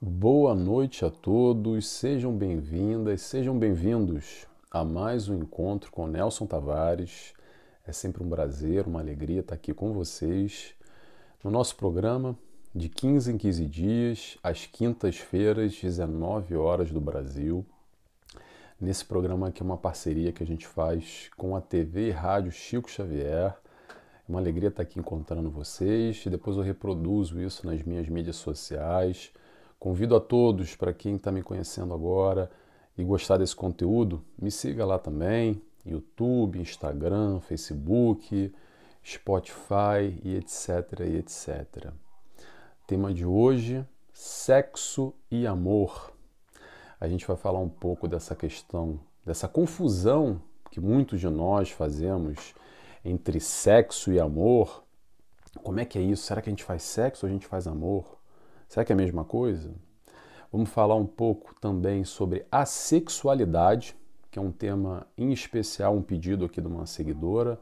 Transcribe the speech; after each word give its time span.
Boa 0.00 0.56
noite 0.56 1.04
a 1.04 1.10
todos, 1.10 1.86
sejam 1.86 2.36
bem-vindas, 2.36 3.22
sejam 3.22 3.56
bem-vindos 3.56 4.44
a 4.68 4.84
mais 4.84 5.28
um 5.28 5.38
encontro 5.38 5.90
com 5.92 6.08
Nelson 6.08 6.46
Tavares. 6.46 7.32
É 7.86 7.92
sempre 7.92 8.22
um 8.22 8.28
prazer, 8.28 8.88
uma 8.88 8.98
alegria 8.98 9.40
estar 9.40 9.54
aqui 9.54 9.72
com 9.72 9.92
vocês 9.92 10.74
no 11.44 11.50
nosso 11.50 11.76
programa 11.76 12.36
de 12.74 12.88
15 12.88 13.32
em 13.32 13.38
15 13.38 13.66
dias, 13.66 14.38
às 14.42 14.66
quintas-feiras, 14.66 15.80
19 15.80 16.56
horas 16.56 16.90
do 16.90 17.00
Brasil. 17.00 17.64
Nesse 18.78 19.04
programa 19.04 19.48
aqui 19.48 19.62
é 19.62 19.64
uma 19.64 19.78
parceria 19.78 20.32
que 20.32 20.42
a 20.42 20.46
gente 20.46 20.66
faz 20.66 21.30
com 21.36 21.54
a 21.54 21.60
TV 21.60 22.08
e 22.08 22.10
Rádio 22.10 22.50
Chico 22.50 22.90
Xavier. 22.90 23.56
É 23.86 24.28
uma 24.28 24.40
alegria 24.40 24.70
estar 24.70 24.82
aqui 24.82 24.98
encontrando 24.98 25.50
vocês 25.50 26.26
e 26.26 26.30
depois 26.30 26.56
eu 26.56 26.64
reproduzo 26.64 27.40
isso 27.40 27.64
nas 27.64 27.80
minhas 27.84 28.08
mídias 28.08 28.36
sociais 28.36 29.32
Convido 29.84 30.16
a 30.16 30.20
todos, 30.20 30.74
para 30.74 30.94
quem 30.94 31.16
está 31.16 31.30
me 31.30 31.42
conhecendo 31.42 31.92
agora 31.92 32.50
e 32.96 33.04
gostar 33.04 33.36
desse 33.36 33.54
conteúdo, 33.54 34.24
me 34.40 34.50
siga 34.50 34.82
lá 34.82 34.98
também, 34.98 35.60
YouTube, 35.84 36.58
Instagram, 36.58 37.38
Facebook, 37.40 38.50
Spotify 39.04 40.18
e 40.24 40.36
etc, 40.36 41.00
e 41.00 41.16
etc. 41.16 41.92
Tema 42.86 43.12
de 43.12 43.26
hoje, 43.26 43.86
sexo 44.10 45.12
e 45.30 45.46
amor. 45.46 46.14
A 46.98 47.06
gente 47.06 47.26
vai 47.26 47.36
falar 47.36 47.58
um 47.58 47.68
pouco 47.68 48.08
dessa 48.08 48.34
questão, 48.34 48.98
dessa 49.22 49.46
confusão 49.46 50.40
que 50.70 50.80
muitos 50.80 51.20
de 51.20 51.28
nós 51.28 51.70
fazemos 51.70 52.54
entre 53.04 53.38
sexo 53.38 54.10
e 54.10 54.18
amor. 54.18 54.82
Como 55.62 55.78
é 55.78 55.84
que 55.84 55.98
é 55.98 56.00
isso? 56.00 56.22
Será 56.22 56.40
que 56.40 56.48
a 56.48 56.52
gente 56.52 56.64
faz 56.64 56.82
sexo 56.82 57.26
ou 57.26 57.28
a 57.28 57.32
gente 57.34 57.46
faz 57.46 57.66
amor? 57.66 58.23
Será 58.68 58.84
que 58.84 58.92
é 58.92 58.94
a 58.94 58.96
mesma 58.96 59.24
coisa? 59.24 59.74
Vamos 60.50 60.70
falar 60.70 60.94
um 60.94 61.06
pouco 61.06 61.52
também 61.60 62.04
sobre 62.04 62.46
a 62.48 62.64
sexualidade, 62.64 63.96
que 64.30 64.38
é 64.38 64.42
um 64.42 64.52
tema 64.52 65.04
em 65.18 65.32
especial, 65.32 65.96
um 65.96 66.02
pedido 66.02 66.44
aqui 66.44 66.60
de 66.60 66.68
uma 66.68 66.86
seguidora 66.86 67.58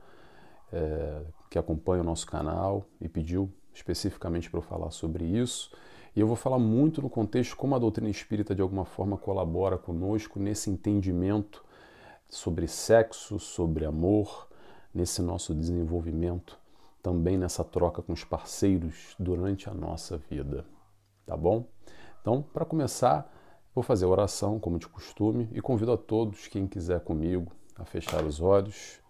é, 0.71 1.23
que 1.49 1.59
acompanha 1.59 2.03
o 2.03 2.05
nosso 2.05 2.27
canal 2.27 2.85
e 3.01 3.09
pediu 3.09 3.51
especificamente 3.73 4.51
para 4.51 4.59
eu 4.59 4.63
falar 4.63 4.91
sobre 4.91 5.25
isso. 5.25 5.71
E 6.15 6.21
eu 6.21 6.27
vou 6.27 6.37
falar 6.37 6.59
muito 6.59 7.01
no 7.01 7.09
contexto 7.09 7.57
como 7.57 7.75
a 7.75 7.79
doutrina 7.79 8.11
espírita 8.11 8.55
de 8.55 8.61
alguma 8.61 8.85
forma 8.85 9.17
colabora 9.17 9.79
conosco 9.79 10.39
nesse 10.39 10.69
entendimento 10.69 11.65
sobre 12.29 12.69
sexo, 12.69 13.39
sobre 13.39 13.87
amor, 13.87 14.49
nesse 14.95 15.23
nosso 15.23 15.55
desenvolvimento, 15.55 16.59
também 17.03 17.39
nessa 17.39 17.65
troca 17.65 18.03
com 18.03 18.13
os 18.13 18.23
parceiros 18.23 19.17
durante 19.19 19.71
a 19.71 19.73
nossa 19.73 20.19
vida 20.19 20.67
tá 21.27 21.37
bom? 21.37 21.67
Então, 22.21 22.43
para 22.43 22.65
começar, 22.65 23.31
vou 23.75 23.83
fazer 23.83 24.05
a 24.05 24.09
oração, 24.09 24.61
como 24.61 24.79
de 24.79 24.87
costume, 24.89 25.49
e 25.53 25.61
convido 25.61 25.93
a 25.93 25.97
todos, 25.97 26.47
quem 26.47 26.67
quiser 26.67 27.01
comigo, 27.01 27.51
a 27.77 27.85
fechar 27.85 28.25
os 28.25 28.41
olhos. 28.41 29.01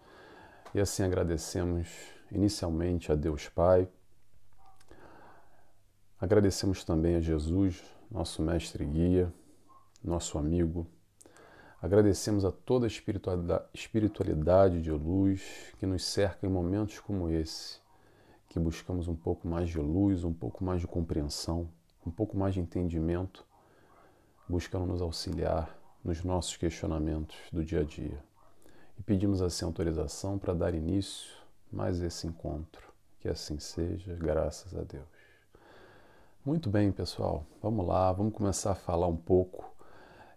E 0.75 0.81
assim 0.81 1.03
agradecemos 1.03 1.89
inicialmente 2.31 3.13
a 3.13 3.15
Deus 3.15 3.49
Pai, 3.49 3.87
agradecemos 6.19 6.85
também 6.85 7.17
a 7.17 7.21
Jesus, 7.21 7.83
nosso 8.11 8.41
mestre 8.41 8.85
e 8.85 8.87
guia, 8.87 9.33
nosso 10.03 10.39
amigo. 10.39 10.87
Agradecemos 11.83 12.45
a 12.45 12.53
toda 12.53 12.87
a 12.87 13.67
espiritualidade 13.75 14.81
de 14.81 14.93
luz 14.93 15.75
que 15.79 15.85
nos 15.85 16.05
cerca 16.05 16.47
em 16.47 16.49
momentos 16.51 17.01
como 17.01 17.29
esse, 17.29 17.81
que 18.49 18.59
buscamos 18.59 19.09
um 19.09 19.17
pouco 19.17 19.47
mais 19.47 19.69
de 19.69 19.79
luz, 19.79 20.25
um 20.25 20.33
pouco 20.33 20.65
mais 20.65 20.81
de 20.81 20.87
compreensão 20.87 21.69
um 22.07 22.11
pouco 22.11 22.37
mais 22.37 22.55
de 22.55 22.61
entendimento, 22.61 23.45
buscando 24.49 24.87
nos 24.87 25.01
auxiliar 25.01 25.77
nos 26.05 26.25
nossos 26.25 26.57
questionamentos 26.57 27.37
do 27.53 27.65
dia 27.65 27.81
a 27.81 27.85
dia. 27.85 28.23
E 28.99 29.03
pedimos 29.03 29.41
assim 29.41 29.65
autorização 29.65 30.39
para 30.39 30.53
dar 30.53 30.75
início 30.75 31.31
mais 31.73 32.01
esse 32.01 32.27
encontro. 32.27 32.93
Que 33.21 33.29
assim 33.29 33.59
seja, 33.59 34.15
graças 34.15 34.77
a 34.77 34.83
Deus. 34.83 35.07
Muito 36.45 36.69
bem, 36.69 36.91
pessoal, 36.91 37.47
vamos 37.63 37.87
lá, 37.87 38.11
vamos 38.11 38.35
começar 38.35 38.73
a 38.73 38.75
falar 38.75 39.07
um 39.07 39.17
pouco. 39.17 39.65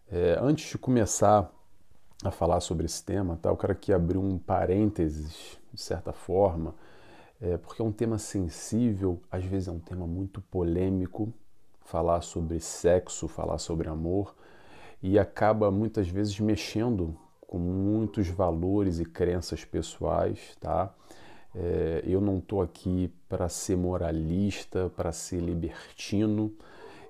É, 0.07 0.37
antes 0.39 0.69
de 0.69 0.77
começar 0.77 1.51
a 2.23 2.29
falar 2.29 2.59
sobre 2.59 2.85
esse 2.85 3.03
tema, 3.03 3.37
tá, 3.41 3.49
eu 3.49 3.57
quero 3.57 3.73
aqui 3.73 3.91
abrir 3.91 4.19
um 4.19 4.37
parênteses, 4.37 5.59
de 5.73 5.81
certa 5.81 6.13
forma, 6.13 6.75
é, 7.41 7.57
porque 7.57 7.81
é 7.81 7.85
um 7.85 7.91
tema 7.91 8.19
sensível, 8.19 9.19
às 9.31 9.43
vezes 9.43 9.67
é 9.67 9.71
um 9.71 9.79
tema 9.79 10.05
muito 10.05 10.39
polêmico, 10.41 11.33
falar 11.85 12.21
sobre 12.21 12.59
sexo, 12.59 13.27
falar 13.27 13.57
sobre 13.57 13.87
amor 13.87 14.35
e 15.01 15.17
acaba 15.17 15.71
muitas 15.71 16.07
vezes 16.07 16.39
mexendo 16.39 17.15
com 17.47 17.59
muitos 17.59 18.27
valores 18.27 18.99
e 18.99 19.05
crenças 19.05 19.63
pessoais, 19.63 20.39
tá? 20.59 20.93
É, 21.53 22.03
eu 22.03 22.19
não 22.19 22.39
estou 22.39 22.61
aqui 22.61 23.13
para 23.29 23.47
ser 23.47 23.77
moralista, 23.77 24.91
para 24.95 25.11
ser 25.11 25.39
libertino. 25.39 26.53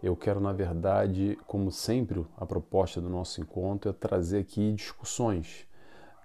Eu 0.04 0.16
quero, 0.16 0.40
na 0.40 0.54
verdade, 0.54 1.40
como 1.48 1.72
sempre, 1.72 2.24
a 2.38 2.46
proposta 2.46 3.02
do 3.02 3.10
nosso 3.10 3.42
encontro 3.42 3.90
é 3.90 3.94
trazer 3.94 4.40
aqui 4.40 4.74
discussões, 4.74 5.66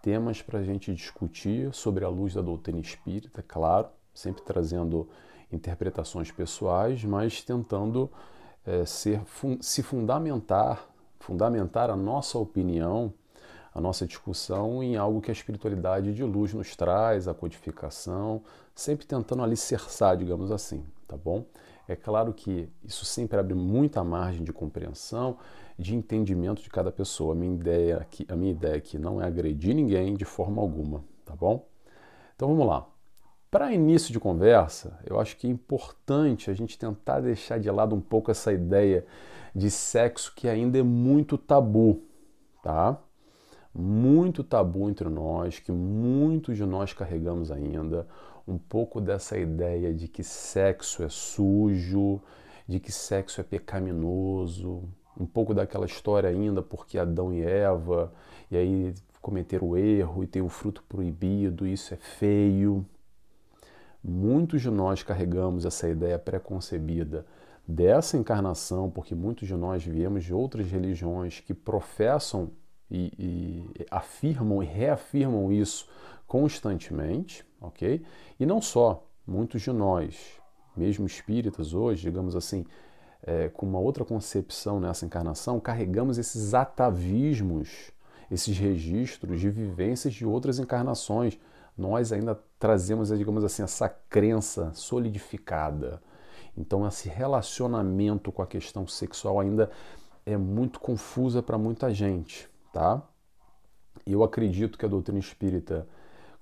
temas 0.03 0.43
para 0.43 0.59
a 0.59 0.63
gente 0.63 0.93
discutir 0.93 1.73
sobre 1.73 2.05
a 2.05 2.09
luz 2.09 2.35
da 2.35 2.43
doutrina 2.43 2.81
espírita, 2.81 3.43
claro, 3.47 3.89
sempre 4.13 4.43
trazendo 4.43 5.09
interpretações 5.53 6.31
pessoais, 6.31 7.05
mas 7.05 7.43
tentando 7.43 8.11
é, 8.71 8.87
ser, 8.87 9.21
se 9.61 9.83
fundamentar, 9.83 10.89
fundamentar 11.19 11.91
a 11.91 11.97
nossa 11.97 12.39
opinião, 12.39 13.13
a 13.75 13.81
nossa 13.81 14.07
discussão 14.07 14.83
em 14.83 14.97
algo 14.97 15.21
que 15.21 15.31
a 15.31 15.35
espiritualidade 15.35 16.15
de 16.15 16.23
luz 16.23 16.55
nos 16.55 16.77
traz, 16.77 17.27
a 17.27 17.35
codificação, 17.35 18.43
sempre 18.75 19.07
tentando 19.07 19.43
alicerçar, 19.43 20.17
digamos 20.17 20.53
assim, 20.53 20.85
tá 21.09 21.17
bom? 21.17 21.45
É 21.89 21.97
claro 21.97 22.33
que 22.33 22.69
isso 22.85 23.05
sempre 23.05 23.39
abre 23.39 23.55
muita 23.55 24.05
margem 24.05 24.45
de 24.45 24.53
compreensão, 24.53 25.39
de 25.77 25.97
entendimento 25.97 26.63
de 26.63 26.71
cada 26.71 26.93
pessoa. 26.93 27.33
A 27.33 27.37
minha 27.37 27.55
ideia 27.55 27.97
aqui, 27.97 28.25
a 28.29 28.37
minha 28.37 28.53
ideia 28.53 28.77
aqui 28.77 28.97
não 28.99 29.21
é 29.21 29.27
agredir 29.27 29.75
ninguém 29.75 30.15
de 30.15 30.25
forma 30.25 30.63
alguma, 30.63 31.03
tá 31.25 31.35
bom? 31.35 31.67
Então 32.37 32.49
vamos 32.49 32.67
lá. 32.67 32.90
Para 33.51 33.73
início 33.73 34.13
de 34.13 34.21
conversa, 34.21 34.97
eu 35.05 35.19
acho 35.19 35.37
que 35.37 35.45
é 35.45 35.51
importante 35.51 36.53
a 36.53 36.55
gente 36.55 36.79
tentar 36.79 37.19
deixar 37.19 37.59
de 37.59 37.69
lado 37.69 37.97
um 37.97 38.01
pouco 38.01 38.31
essa 38.31 38.53
ideia 38.53 39.05
de 39.53 39.69
sexo 39.73 40.33
que 40.37 40.49
ainda 40.49 40.79
é 40.79 40.85
muito 40.85 41.37
tabu, 41.37 42.01
tá? 42.63 42.97
Muito 43.75 44.45
tabu 44.45 44.89
entre 44.89 45.09
nós, 45.09 45.59
que 45.59 45.73
muitos 45.73 46.57
de 46.57 46.65
nós 46.65 46.93
carregamos 46.93 47.51
ainda, 47.51 48.07
um 48.47 48.57
pouco 48.57 49.01
dessa 49.01 49.37
ideia 49.37 49.93
de 49.93 50.07
que 50.07 50.23
sexo 50.23 51.03
é 51.03 51.09
sujo, 51.09 52.21
de 52.69 52.79
que 52.79 52.93
sexo 52.93 53.41
é 53.41 53.45
pecaminoso, 53.45 54.85
um 55.19 55.27
pouco 55.27 55.53
daquela 55.53 55.87
história 55.87 56.31
ainda 56.31 56.63
porque 56.63 56.97
Adão 56.97 57.33
e 57.33 57.43
Eva, 57.43 58.13
e 58.49 58.57
aí 58.57 58.95
cometeram 59.21 59.71
o 59.71 59.77
erro 59.77 60.23
e 60.23 60.29
tem 60.29 60.41
o 60.41 60.49
fruto 60.49 60.85
proibido, 60.89 61.67
isso 61.67 61.93
é 61.93 61.97
feio. 61.97 62.87
Muitos 64.03 64.63
de 64.63 64.71
nós 64.71 65.03
carregamos 65.03 65.65
essa 65.65 65.89
ideia 65.89 66.19
preconcebida 66.19 67.27
dessa 67.67 68.17
encarnação, 68.17 68.91
porque 68.91 69.15
muitos 69.15 69.47
de 69.47 69.55
nós 69.55 69.85
viemos 69.85 70.25
de 70.25 70.35
outras 70.35 70.71
religiões 70.71 71.41
que 71.41 71.55
professam 71.55 72.51
e, 72.91 73.13
e, 73.19 73.87
afirmam 73.91 74.63
e 74.63 74.67
reafirmam 74.67 75.53
isso 75.53 75.89
constantemente, 76.27 77.45
ok? 77.61 78.03
E 78.39 78.47
não 78.47 78.61
só, 78.61 79.07
muitos 79.27 79.63
de 79.63 79.73
nós, 79.73 80.41
mesmo 80.77 81.07
espíritas 81.07 81.73
hoje, 81.73 82.03
digamos 82.03 82.35
assim, 82.35 82.65
é, 83.23 83.49
com 83.49 83.67
uma 83.67 83.79
outra 83.79 84.05
concepção 84.05 84.81
nessa 84.81 85.05
encarnação, 85.05 85.61
carregamos 85.61 86.19
esses 86.19 86.55
atavismos, 86.55 87.93
esses 88.31 88.57
registros 88.59 89.41
de 89.41 89.51
vivências 89.51 90.15
de 90.15 90.25
outras 90.25 90.59
encarnações, 90.59 91.39
nós 91.81 92.13
ainda 92.13 92.39
trazemos, 92.59 93.09
digamos 93.09 93.43
assim, 93.43 93.63
essa 93.63 93.89
crença 93.89 94.71
solidificada. 94.75 96.03
Então, 96.57 96.87
esse 96.87 97.09
relacionamento 97.09 98.31
com 98.31 98.43
a 98.43 98.47
questão 98.47 98.87
sexual 98.87 99.41
ainda 99.41 99.71
é 100.27 100.37
muito 100.37 100.79
confusa 100.79 101.43
para 101.43 101.57
muita 101.57 101.93
gente, 101.93 102.49
tá? 102.73 103.03
Eu 104.07 104.23
acredito 104.23 104.79
que 104.79 104.85
a 104.85 104.89
doutrina 104.89 105.19
espírita 105.19 105.89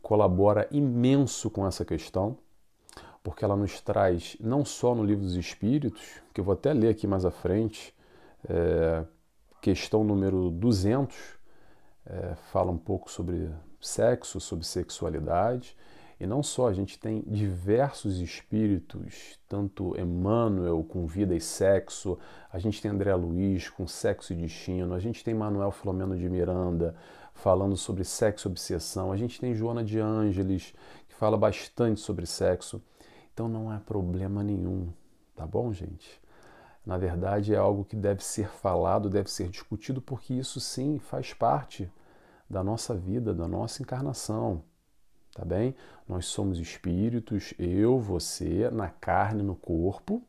colabora 0.03 0.69
imenso 0.73 1.49
com 1.51 1.67
essa 1.67 1.85
questão, 1.85 2.37
porque 3.23 3.45
ela 3.45 3.57
nos 3.57 3.81
traz, 3.81 4.37
não 4.41 4.65
só 4.65 4.95
no 4.95 5.05
livro 5.05 5.23
dos 5.23 5.37
Espíritos, 5.37 6.21
que 6.33 6.41
eu 6.41 6.45
vou 6.45 6.55
até 6.55 6.73
ler 6.73 6.89
aqui 6.89 7.07
mais 7.07 7.25
à 7.25 7.31
frente, 7.31 7.95
é, 8.49 9.05
questão 9.61 10.03
número 10.03 10.51
200, 10.51 11.17
é, 12.07 12.35
fala 12.51 12.71
um 12.71 12.79
pouco 12.79 13.11
sobre 13.11 13.51
sexo, 13.81 14.41
sobre 14.41 14.65
sexualidade, 14.65 15.77
E 16.21 16.27
não 16.27 16.43
só, 16.43 16.67
a 16.67 16.73
gente 16.73 16.99
tem 16.99 17.23
diversos 17.27 18.19
espíritos, 18.19 19.39
tanto 19.49 19.95
Emmanuel 19.99 20.83
com 20.83 21.07
vida 21.07 21.33
e 21.35 21.41
sexo, 21.41 22.19
a 22.53 22.59
gente 22.59 22.83
tem 22.83 22.91
André 22.91 23.15
Luiz 23.15 23.71
com 23.71 23.87
sexo 23.87 24.33
e 24.33 24.37
destino, 24.37 24.95
a 24.95 24.99
gente 24.99 25.23
tem 25.23 25.33
Manuel 25.33 25.71
Filomeno 25.71 26.17
de 26.19 26.29
Miranda 26.29 26.97
falando 27.33 27.77
sobre 27.77 28.03
sexo 28.03 28.49
e 28.49 28.51
obsessão, 28.51 29.13
a 29.13 29.17
gente 29.17 29.39
tem 29.39 29.55
Joana 29.55 29.85
de 29.85 30.01
Ângeles 30.01 30.75
que 31.09 31.15
fala 31.15 31.37
bastante 31.37 32.01
sobre 32.01 32.27
sexo. 32.27 32.83
Então 33.33 33.49
não 33.49 33.71
há 33.71 33.79
problema 33.79 34.43
nenhum, 34.43 34.89
tá 35.37 35.47
bom, 35.47 35.73
gente? 35.73 36.21
Na 36.85 36.99
verdade, 36.99 37.55
é 37.55 37.59
algo 37.59 37.85
que 37.85 37.95
deve 37.95 38.25
ser 38.25 38.49
falado, 38.49 39.09
deve 39.09 39.31
ser 39.31 39.49
discutido, 39.49 40.03
porque 40.03 40.35
isso 40.35 40.59
sim 40.59 40.99
faz 40.99 41.33
parte 41.33 41.89
da 42.49 42.65
nossa 42.65 42.95
vida, 42.95 43.35
da 43.35 43.47
nossa 43.47 43.83
encarnação 43.83 44.63
tá 45.39 45.45
bem? 45.45 45.75
Nós 46.09 46.27
somos 46.27 46.59
espíritos, 46.59 47.55
eu, 47.59 48.01
você, 48.01 48.69
na 48.71 48.89
carne, 48.89 49.41
no 49.41 49.55
corpo, 49.55 50.21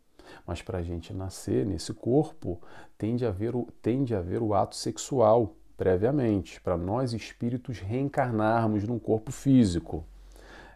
mas 0.45 0.62
para 0.62 0.77
a 0.77 0.83
gente 0.83 1.12
nascer 1.12 1.66
nesse 1.66 1.95
corpo 1.95 2.62
tem 2.95 3.16
de 3.16 3.25
haver 3.25 3.56
o, 3.56 3.68
haver 4.16 4.42
o 4.44 4.54
ato 4.54 4.75
sexual 4.75 5.56
previamente, 5.75 6.62
para 6.62 6.77
nós 6.77 7.13
espíritos 7.13 7.80
reencarnarmos 7.80 8.83
num 8.83 9.00
corpo 9.00 9.31
físico. 9.31 10.06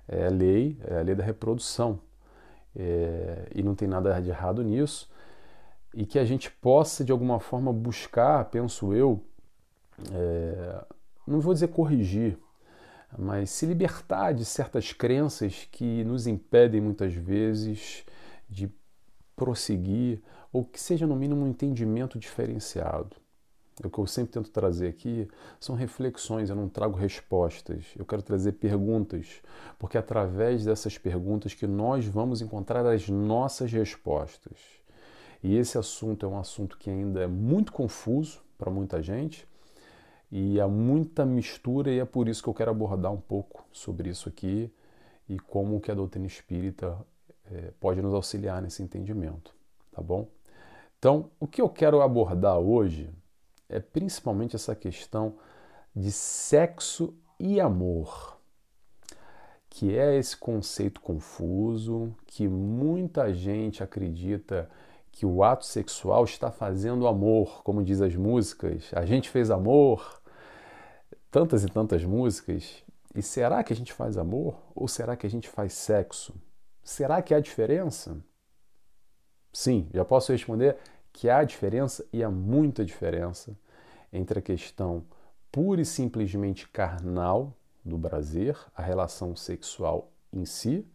É 0.07 0.25
a 0.25 0.29
lei, 0.29 0.79
é 0.87 0.99
a 0.99 1.01
lei 1.03 1.13
da 1.13 1.23
reprodução. 1.23 1.99
É, 2.75 3.49
e 3.53 3.61
não 3.61 3.75
tem 3.75 3.87
nada 3.87 4.19
de 4.19 4.29
errado 4.29 4.63
nisso. 4.63 5.07
E 5.93 6.05
que 6.05 6.17
a 6.17 6.25
gente 6.25 6.49
possa, 6.49 7.03
de 7.03 7.11
alguma 7.11 7.39
forma, 7.39 7.71
buscar, 7.71 8.45
penso 8.45 8.93
eu, 8.93 9.23
é, 10.11 10.85
não 11.27 11.39
vou 11.39 11.53
dizer 11.53 11.69
corrigir, 11.69 12.37
mas 13.17 13.49
se 13.49 13.65
libertar 13.65 14.33
de 14.33 14.43
certas 14.43 14.91
crenças 14.91 15.67
que 15.71 16.03
nos 16.03 16.27
impedem 16.27 16.81
muitas 16.81 17.13
vezes 17.13 18.03
de 18.49 18.71
prosseguir 19.35 20.21
ou 20.51 20.63
que 20.63 20.79
seja 20.79 21.07
no 21.07 21.15
mínimo 21.15 21.43
um 21.43 21.47
entendimento 21.47 22.19
diferenciado. 22.19 23.15
O 23.83 23.89
que 23.89 23.97
eu 23.97 24.05
sempre 24.05 24.33
tento 24.33 24.51
trazer 24.51 24.87
aqui 24.87 25.27
são 25.59 25.75
reflexões, 25.75 26.49
eu 26.49 26.55
não 26.55 26.69
trago 26.69 26.95
respostas, 26.95 27.85
eu 27.97 28.05
quero 28.05 28.21
trazer 28.21 28.53
perguntas, 28.53 29.41
porque 29.79 29.97
é 29.97 29.99
através 29.99 30.63
dessas 30.63 30.97
perguntas 30.99 31.55
que 31.55 31.65
nós 31.65 32.05
vamos 32.05 32.39
encontrar 32.39 32.85
as 32.85 33.09
nossas 33.09 33.71
respostas. 33.71 34.59
E 35.41 35.55
esse 35.57 35.77
assunto 35.77 36.23
é 36.23 36.29
um 36.29 36.37
assunto 36.37 36.77
que 36.77 36.89
ainda 36.89 37.21
é 37.21 37.27
muito 37.27 37.71
confuso 37.71 38.41
para 38.59 38.69
muita 38.69 39.01
gente, 39.01 39.47
e 40.35 40.59
há 40.59 40.67
muita 40.67 41.27
mistura 41.27 41.91
e 41.91 41.99
é 41.99 42.05
por 42.05 42.27
isso 42.27 42.41
que 42.41 42.49
eu 42.49 42.55
quero 42.55 42.71
abordar 42.71 43.11
um 43.11 43.21
pouco 43.21 43.63
sobre 43.71 44.09
isso 44.09 44.27
aqui 44.27 44.73
e 45.29 45.37
como 45.37 45.79
que 45.79 45.91
a 45.91 45.93
doutrina 45.93 46.25
espírita 46.25 46.97
é, 47.51 47.71
pode 47.79 48.01
nos 48.01 48.15
auxiliar 48.15 48.59
nesse 48.59 48.81
entendimento, 48.81 49.53
tá 49.91 50.01
bom? 50.01 50.27
Então, 50.97 51.29
o 51.39 51.45
que 51.45 51.61
eu 51.61 51.69
quero 51.69 52.01
abordar 52.01 52.57
hoje 52.57 53.11
é 53.69 53.79
principalmente 53.79 54.55
essa 54.55 54.75
questão 54.75 55.35
de 55.95 56.11
sexo 56.11 57.13
e 57.39 57.61
amor, 57.61 58.39
que 59.69 59.95
é 59.95 60.17
esse 60.17 60.35
conceito 60.35 60.99
confuso 60.99 62.11
que 62.25 62.47
muita 62.47 63.31
gente 63.31 63.83
acredita 63.83 64.67
que 65.11 65.27
o 65.27 65.43
ato 65.43 65.63
sexual 65.63 66.23
está 66.23 66.49
fazendo 66.49 67.05
amor, 67.05 67.61
como 67.63 67.83
diz 67.83 68.01
as 68.01 68.15
músicas. 68.15 68.89
A 68.95 69.05
gente 69.05 69.29
fez 69.29 69.51
amor, 69.51 70.22
tantas 71.33 71.63
e 71.63 71.67
tantas 71.67 72.05
músicas. 72.05 72.83
E 73.15 73.21
será 73.23 73.63
que 73.63 73.73
a 73.73 73.75
gente 73.75 73.91
faz 73.91 74.19
amor 74.19 74.55
ou 74.75 74.87
será 74.87 75.17
que 75.17 75.25
a 75.25 75.29
gente 75.29 75.49
faz 75.49 75.73
sexo? 75.73 76.35
Será 76.83 77.23
que 77.23 77.33
há 77.33 77.39
diferença? 77.39 78.23
Sim, 79.51 79.89
já 79.91 80.05
posso 80.05 80.31
responder 80.31 80.77
que 81.11 81.31
há 81.31 81.43
diferença 81.43 82.05
e 82.13 82.23
há 82.23 82.29
muita 82.29 82.85
diferença 82.85 83.57
entre 84.11 84.37
a 84.37 84.41
questão 84.43 85.03
pura 85.51 85.81
e 85.81 85.85
simplesmente 85.85 86.67
carnal 86.69 87.57
do 87.83 87.97
prazer, 87.97 88.55
a 88.75 88.83
relação 88.83 89.35
sexual 89.35 90.11
em 90.31 90.45
si, 90.45 90.87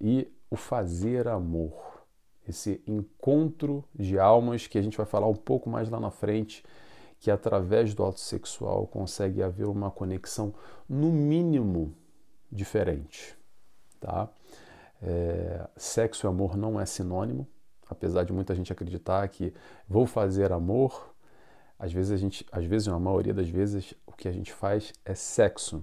e 0.00 0.32
o 0.50 0.56
fazer 0.56 1.28
amor, 1.28 2.06
esse 2.48 2.82
encontro 2.86 3.84
de 3.94 4.18
almas 4.18 4.66
que 4.66 4.78
a 4.78 4.82
gente 4.82 4.96
vai 4.96 5.06
falar 5.06 5.28
um 5.28 5.36
pouco 5.36 5.68
mais 5.68 5.90
lá 5.90 6.00
na 6.00 6.10
frente 6.10 6.64
que 7.24 7.30
através 7.30 7.94
do 7.94 8.04
ato 8.04 8.20
sexual 8.20 8.86
consegue 8.86 9.42
haver 9.42 9.66
uma 9.66 9.90
conexão, 9.90 10.52
no 10.86 11.10
mínimo, 11.10 11.96
diferente. 12.52 13.34
Tá? 13.98 14.28
É, 15.00 15.66
sexo 15.74 16.26
e 16.26 16.28
amor 16.28 16.54
não 16.54 16.78
é 16.78 16.84
sinônimo, 16.84 17.48
apesar 17.88 18.24
de 18.24 18.32
muita 18.34 18.54
gente 18.54 18.70
acreditar 18.70 19.26
que 19.28 19.54
vou 19.88 20.04
fazer 20.04 20.52
amor, 20.52 21.14
às 21.78 21.94
vezes 21.94 22.12
a 22.12 22.18
gente, 22.18 22.46
às 22.52 22.66
vezes, 22.66 22.88
na 22.88 22.98
maioria 22.98 23.32
das 23.32 23.48
vezes, 23.48 23.94
o 24.06 24.12
que 24.12 24.28
a 24.28 24.32
gente 24.32 24.52
faz 24.52 24.92
é 25.02 25.14
sexo, 25.14 25.82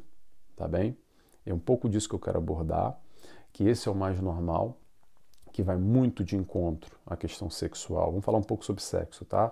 tá 0.56 0.68
bem? 0.68 0.96
É 1.44 1.52
um 1.52 1.58
pouco 1.58 1.90
disso 1.90 2.08
que 2.08 2.14
eu 2.14 2.20
quero 2.20 2.38
abordar, 2.38 3.02
que 3.52 3.68
esse 3.68 3.90
é 3.90 3.92
o 3.92 3.96
mais 3.96 4.22
normal, 4.22 4.78
que 5.52 5.64
vai 5.64 5.76
muito 5.76 6.24
de 6.24 6.36
encontro 6.36 7.00
à 7.04 7.18
questão 7.18 7.50
sexual. 7.50 8.12
Vamos 8.12 8.24
falar 8.24 8.38
um 8.38 8.44
pouco 8.44 8.64
sobre 8.64 8.84
sexo, 8.84 9.26
tá? 9.26 9.52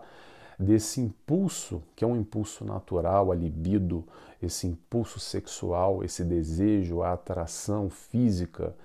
Desse 0.59 0.99
impulso, 0.99 1.81
que 1.95 2.03
é 2.03 2.07
um 2.07 2.17
impulso 2.17 2.65
natural, 2.65 3.31
a 3.31 3.35
libido, 3.35 4.05
esse 4.41 4.67
impulso 4.67 5.17
sexual, 5.17 6.03
esse 6.03 6.21
desejo, 6.25 7.01
a 7.01 7.13
atração 7.13 7.89
física, 7.89 8.75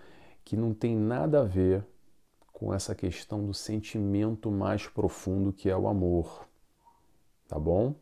que 0.44 0.56
não 0.56 0.72
tem 0.72 0.96
nada 0.96 1.40
a 1.40 1.44
ver 1.44 1.84
com 2.52 2.72
essa 2.72 2.94
questão 2.94 3.44
do 3.44 3.52
sentimento 3.52 4.52
mais 4.52 4.86
profundo 4.86 5.52
que 5.52 5.68
é 5.68 5.76
o 5.76 5.88
amor. 5.88 6.46
Tá 7.48 7.58
bom? 7.58 7.96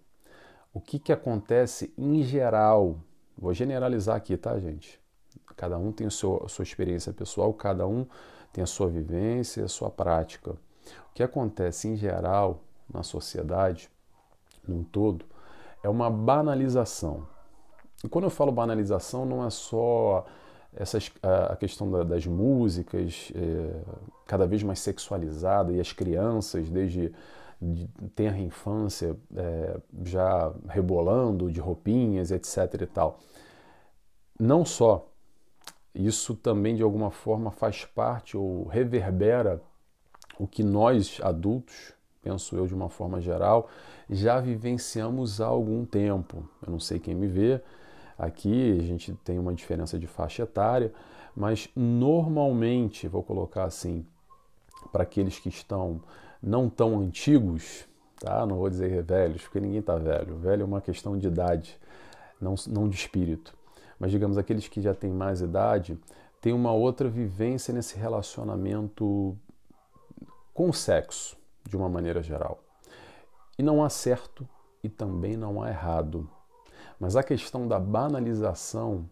O 0.75 0.81
que, 0.81 0.99
que 0.99 1.13
acontece 1.13 1.93
em 1.97 2.23
geral? 2.23 2.99
Vou 3.37 3.55
generalizar 3.55 4.17
aqui, 4.17 4.37
tá, 4.37 4.59
gente? 4.59 5.01
Cada 5.57 5.79
um 5.79 5.93
tem 5.93 6.07
a 6.07 6.11
sua, 6.11 6.47
sua 6.49 6.63
experiência 6.63 7.13
pessoal, 7.13 7.53
cada 7.55 7.87
um 7.87 8.07
tem 8.53 8.63
a 8.63 8.67
sua 8.67 8.89
vivência, 8.89 9.65
a 9.65 9.69
sua 9.69 9.91
prática. 9.91 10.51
O 10.51 11.15
que 11.15 11.23
acontece 11.23 11.89
em 11.89 11.97
geral 11.97 12.63
na 12.93 13.03
sociedade 13.03 13.91
num 14.67 14.83
todo 14.83 15.25
é 15.83 15.89
uma 15.89 16.11
banalização. 16.11 17.27
E 18.05 18.09
quando 18.09 18.25
eu 18.25 18.31
falo 18.31 18.53
banalização, 18.53 19.27
não 19.27 19.45
é 19.45 19.51
só 19.51 20.25
essas, 20.75 21.11
a 21.51 21.57
questão 21.57 21.91
das 22.07 22.27
músicas 22.27 23.33
é, 23.35 23.83
cada 24.27 24.47
vez 24.47 24.63
mais 24.63 24.81
sexualizada 24.81 25.73
e 25.73 25.81
as 25.81 25.93
crianças, 25.93 26.71
desde 26.71 27.13
de 27.61 27.87
tenra 28.17 28.39
infância, 28.39 29.17
é, 29.37 29.81
já 30.05 30.53
rebolando 30.69 31.51
de 31.51 31.61
roupinhas, 31.61 32.33
etc. 32.33 32.83
e 32.83 32.87
tal. 32.87 33.21
Não 34.39 34.65
só, 34.65 35.09
isso 35.95 36.35
também 36.35 36.75
de 36.75 36.83
alguma 36.83 37.13
forma 37.13 37.53
faz 37.53 37.85
parte 37.85 38.37
ou 38.37 38.67
reverbera 38.67 39.63
o 40.41 40.47
que 40.47 40.65
nós 40.65 41.21
adultos 41.23 41.93
penso 42.23 42.57
eu 42.57 42.67
de 42.67 42.75
uma 42.75 42.89
forma 42.89 43.21
geral, 43.21 43.69
já 44.09 44.41
vivenciamos 44.41 45.41
há 45.41 45.47
algum 45.47 45.85
tempo. 45.85 46.49
Eu 46.65 46.71
não 46.71 46.79
sei 46.79 46.99
quem 46.99 47.15
me 47.15 47.27
vê, 47.27 47.61
aqui 48.17 48.79
a 48.79 48.83
gente 48.83 49.13
tem 49.25 49.39
uma 49.39 49.53
diferença 49.53 49.99
de 49.99 50.07
faixa 50.07 50.45
etária, 50.45 50.93
mas 51.35 51.69
normalmente, 51.75 53.09
vou 53.09 53.23
colocar 53.23 53.65
assim, 53.65 54.07
para 54.93 55.03
aqueles 55.03 55.39
que 55.39 55.49
estão 55.49 56.01
não 56.41 56.69
tão 56.69 57.01
antigos, 57.01 57.87
tá? 58.21 58.47
não 58.47 58.57
vou 58.57 58.71
dizer 58.71 59.03
velhos, 59.03 59.43
porque 59.43 59.61
ninguém 59.61 59.81
está 59.81 59.97
velho, 59.97 60.37
velho 60.37 60.63
é 60.63 60.65
uma 60.65 60.81
questão 60.81 61.19
de 61.19 61.27
idade, 61.27 61.79
não, 62.41 62.55
não 62.69 62.89
de 62.89 62.97
espírito. 62.97 63.55
Mas 63.99 64.11
digamos, 64.11 64.39
aqueles 64.39 64.69
que 64.69 64.81
já 64.81 64.95
têm 64.95 65.11
mais 65.11 65.41
idade, 65.41 65.99
têm 66.41 66.53
uma 66.53 66.73
outra 66.73 67.09
vivência 67.09 67.73
nesse 67.73 67.97
relacionamento 67.97 69.37
com 70.53 70.69
o 70.69 70.73
sexo 70.73 71.42
de 71.73 71.77
uma 71.79 71.89
maneira 71.89 72.23
geral. 72.23 72.63
E 73.59 73.63
não 73.63 73.83
há 73.83 73.89
certo 73.89 74.47
e 74.85 74.91
também 74.91 75.39
não 75.39 75.63
há 75.63 75.71
errado. 75.71 76.29
Mas 77.01 77.17
a 77.17 77.23
questão 77.23 77.67
da 77.67 77.81
banalização 77.81 79.09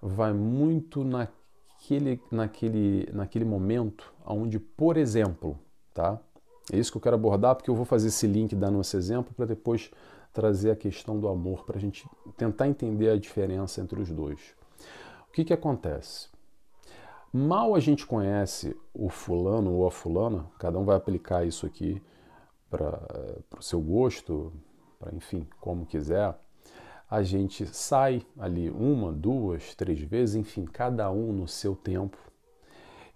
vai 0.00 0.32
muito 0.32 1.02
naquele, 1.02 2.22
naquele, 2.30 3.10
naquele 3.12 3.44
momento 3.44 4.14
onde, 4.24 4.60
por 4.60 4.96
exemplo, 4.96 5.58
tá? 5.92 6.20
É 6.72 6.78
isso 6.78 6.92
que 6.92 6.98
eu 6.98 7.02
quero 7.02 7.16
abordar, 7.16 7.56
porque 7.56 7.68
eu 7.68 7.74
vou 7.74 7.84
fazer 7.84 8.08
esse 8.08 8.28
link 8.28 8.54
dando 8.54 8.80
esse 8.80 8.96
exemplo 8.96 9.34
para 9.34 9.46
depois 9.46 9.90
trazer 10.32 10.70
a 10.70 10.76
questão 10.76 11.18
do 11.18 11.26
amor, 11.26 11.64
para 11.64 11.78
a 11.78 11.80
gente 11.80 12.08
tentar 12.36 12.68
entender 12.68 13.10
a 13.10 13.18
diferença 13.18 13.80
entre 13.80 14.00
os 14.00 14.08
dois. 14.08 14.54
O 15.28 15.32
que, 15.32 15.44
que 15.44 15.52
acontece? 15.52 16.28
Mal 17.32 17.74
a 17.74 17.80
gente 17.80 18.06
conhece 18.06 18.74
o 18.94 19.10
fulano 19.10 19.72
ou 19.72 19.86
a 19.86 19.90
fulana, 19.90 20.46
cada 20.58 20.78
um 20.78 20.84
vai 20.84 20.96
aplicar 20.96 21.46
isso 21.46 21.66
aqui 21.66 22.02
para 22.70 23.00
o 23.58 23.62
seu 23.62 23.80
gosto, 23.80 24.52
para 24.98 25.14
enfim, 25.14 25.46
como 25.60 25.86
quiser. 25.86 26.34
a 27.10 27.22
gente 27.22 27.66
sai 27.66 28.26
ali 28.38 28.70
uma, 28.70 29.12
duas, 29.12 29.74
três 29.74 30.00
vezes, 30.00 30.36
enfim, 30.36 30.64
cada 30.64 31.10
um 31.10 31.32
no 31.32 31.48
seu 31.48 31.74
tempo, 31.74 32.18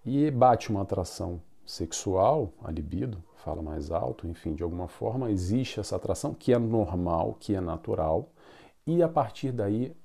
e 0.05 0.29
bate 0.31 0.69
uma 0.69 0.81
atração 0.81 1.41
sexual, 1.65 2.51
a 2.63 2.71
libido, 2.71 3.23
fala 3.35 3.61
mais 3.61 3.91
alto, 3.91 4.27
enfim, 4.27 4.53
de 4.53 4.63
alguma 4.63 4.87
forma 4.87 5.31
existe 5.31 5.79
essa 5.79 5.95
atração 5.95 6.33
que 6.33 6.53
é 6.53 6.57
normal, 6.57 7.37
que 7.39 7.55
é 7.55 7.61
natural, 7.61 8.31
e 8.85 9.03
a 9.03 9.07
partir 9.07 9.51
daí 9.51 9.95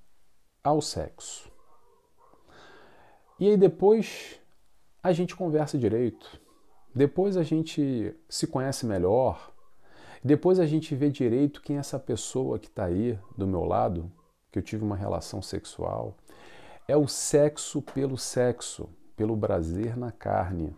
ao 0.62 0.80
sexo. 0.80 1.50
E 3.38 3.48
aí 3.48 3.56
depois 3.56 4.40
a 5.02 5.12
gente 5.12 5.36
conversa 5.36 5.78
direito, 5.78 6.40
depois 6.94 7.36
a 7.36 7.42
gente 7.42 8.14
se 8.28 8.46
conhece 8.46 8.84
melhor, 8.84 9.52
depois 10.24 10.58
a 10.58 10.66
gente 10.66 10.94
vê 10.94 11.08
direito 11.08 11.62
quem 11.62 11.76
é 11.76 11.78
essa 11.78 11.98
pessoa 11.98 12.58
que 12.58 12.66
está 12.66 12.86
aí 12.86 13.18
do 13.36 13.46
meu 13.46 13.64
lado, 13.64 14.10
que 14.50 14.58
eu 14.58 14.62
tive 14.62 14.84
uma 14.84 14.96
relação 14.96 15.40
sexual. 15.40 16.16
É 16.88 16.96
o 16.96 17.06
sexo 17.06 17.80
pelo 17.80 18.18
sexo, 18.18 18.88
pelo 19.16 19.36
prazer 19.36 19.96
na 19.96 20.10
carne. 20.10 20.74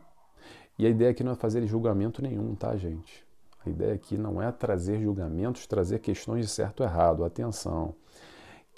E 0.79 0.87
a 0.87 0.91
ideia 0.91 1.11
aqui 1.11 1.25
não 1.25 1.33
é 1.33 1.37
fazer 1.37 1.67
julgamento 1.67 2.21
nenhum, 2.21 2.55
tá, 2.55 2.77
gente? 2.77 3.25
A 3.65 3.69
ideia 3.69 3.95
aqui 3.95 4.17
não 4.17 4.41
é 4.41 4.51
trazer 4.51 5.01
julgamentos, 5.01 5.67
trazer 5.67 5.99
questões 6.01 6.47
de 6.47 6.51
certo 6.51 6.81
ou 6.81 6.87
errado. 6.87 7.25
Atenção. 7.25 7.95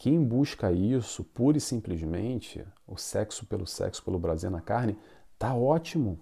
Quem 0.03 0.21
busca 0.21 0.73
isso, 0.73 1.23
pura 1.23 1.59
e 1.59 1.61
simplesmente, 1.61 2.67
o 2.89 2.97
sexo 2.97 3.47
pelo 3.47 3.65
sexo, 3.65 4.03
pelo 4.03 4.19
prazer 4.19 4.51
na 4.51 4.61
carne, 4.61 4.99
tá 5.39 5.55
ótimo. 5.55 6.19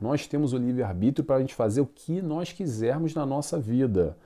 Nós 0.00 0.28
temos 0.28 0.52
o 0.52 0.56
livre-arbítrio 0.56 1.24
para 1.24 1.34
a 1.34 1.40
gente 1.40 1.52
fazer 1.52 1.80
o 1.80 1.86
que 1.86 2.22
nós 2.22 2.52
quisermos 2.52 3.12
na 3.12 3.26
nossa 3.26 3.58
vida. 3.58 4.16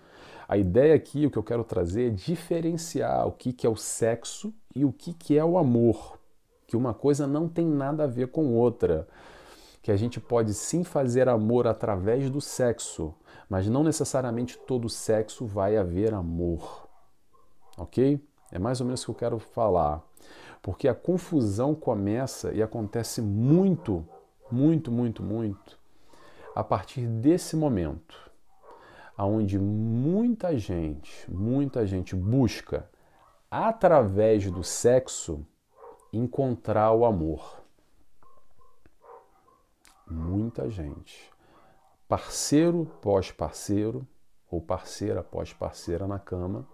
A 0.47 0.59
ideia 0.59 0.95
aqui, 0.95 1.25
o 1.25 1.31
que 1.31 1.39
eu 1.39 1.43
quero 1.43 1.65
trazer, 1.65 2.09
é 2.09 2.15
diferenciar 2.15 3.27
o 3.27 3.33
que, 3.33 3.55
que 3.55 3.67
é 3.67 3.71
o 3.71 3.75
sexo 3.75 4.53
e 4.77 4.85
o 4.85 4.93
que, 4.93 5.15
que 5.15 5.39
é 5.39 5.43
o 5.43 5.57
amor. 5.57 6.19
Que 6.67 6.77
uma 6.77 6.93
coisa 6.93 7.27
não 7.27 7.49
tem 7.49 7.67
nada 7.67 8.05
a 8.05 8.07
ver 8.07 8.29
com 8.29 8.55
outra. 8.55 9.09
Que 9.81 9.93
a 9.93 9.97
gente 9.97 10.21
pode 10.21 10.53
sim 10.53 10.85
fazer 10.85 11.27
amor 11.27 11.67
através 11.67 12.29
do 12.29 12.39
sexo, 12.39 13.15
mas 13.49 13.67
não 13.67 13.83
necessariamente 13.83 14.59
todo 14.59 14.91
sexo 14.91 15.47
vai 15.47 15.75
haver 15.75 16.13
amor. 16.13 16.87
Ok? 17.79 18.23
É 18.55 18.59
mais 18.59 18.81
ou 18.81 18.87
menos 18.87 19.03
o 19.03 19.05
que 19.05 19.11
eu 19.11 19.15
quero 19.15 19.39
falar. 19.39 20.03
Porque 20.63 20.89
a 20.89 20.95
confusão 20.95 21.75
começa 21.75 22.55
e 22.55 22.63
acontece 22.63 23.21
muito 23.21 24.09
muito, 24.51 24.91
muito, 24.91 25.23
muito, 25.23 25.79
a 26.55 26.63
partir 26.63 27.07
desse 27.07 27.57
momento, 27.57 28.31
aonde 29.17 29.59
muita 29.59 30.57
gente, 30.57 31.31
muita 31.31 31.87
gente 31.87 32.15
busca 32.15 32.89
através 33.51 34.51
do 34.51 34.63
sexo 34.63 35.45
encontrar 36.13 36.93
o 36.93 37.05
amor. 37.05 37.63
Muita 40.07 40.71
gente. 40.71 41.33
Parceiro 42.07 42.85
pós 43.01 43.33
parceiro 43.33 44.07
ou 44.51 44.61
parceira 44.61 45.23
pós 45.23 45.53
parceira 45.53 46.07
na 46.07 46.19
cama, 46.19 46.67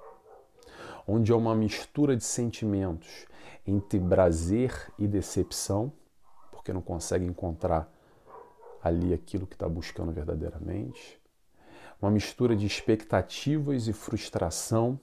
onde 1.06 1.32
é 1.32 1.34
uma 1.34 1.54
mistura 1.54 2.16
de 2.16 2.24
sentimentos 2.24 3.26
entre 3.66 3.98
prazer 4.00 4.92
e 4.98 5.06
decepção 5.06 5.92
porque 6.60 6.74
não 6.74 6.82
consegue 6.82 7.24
encontrar 7.24 7.90
ali 8.82 9.14
aquilo 9.14 9.46
que 9.46 9.54
está 9.54 9.66
buscando 9.66 10.12
verdadeiramente. 10.12 11.18
Uma 12.00 12.10
mistura 12.10 12.54
de 12.54 12.66
expectativas 12.66 13.88
e 13.88 13.94
frustração, 13.94 15.00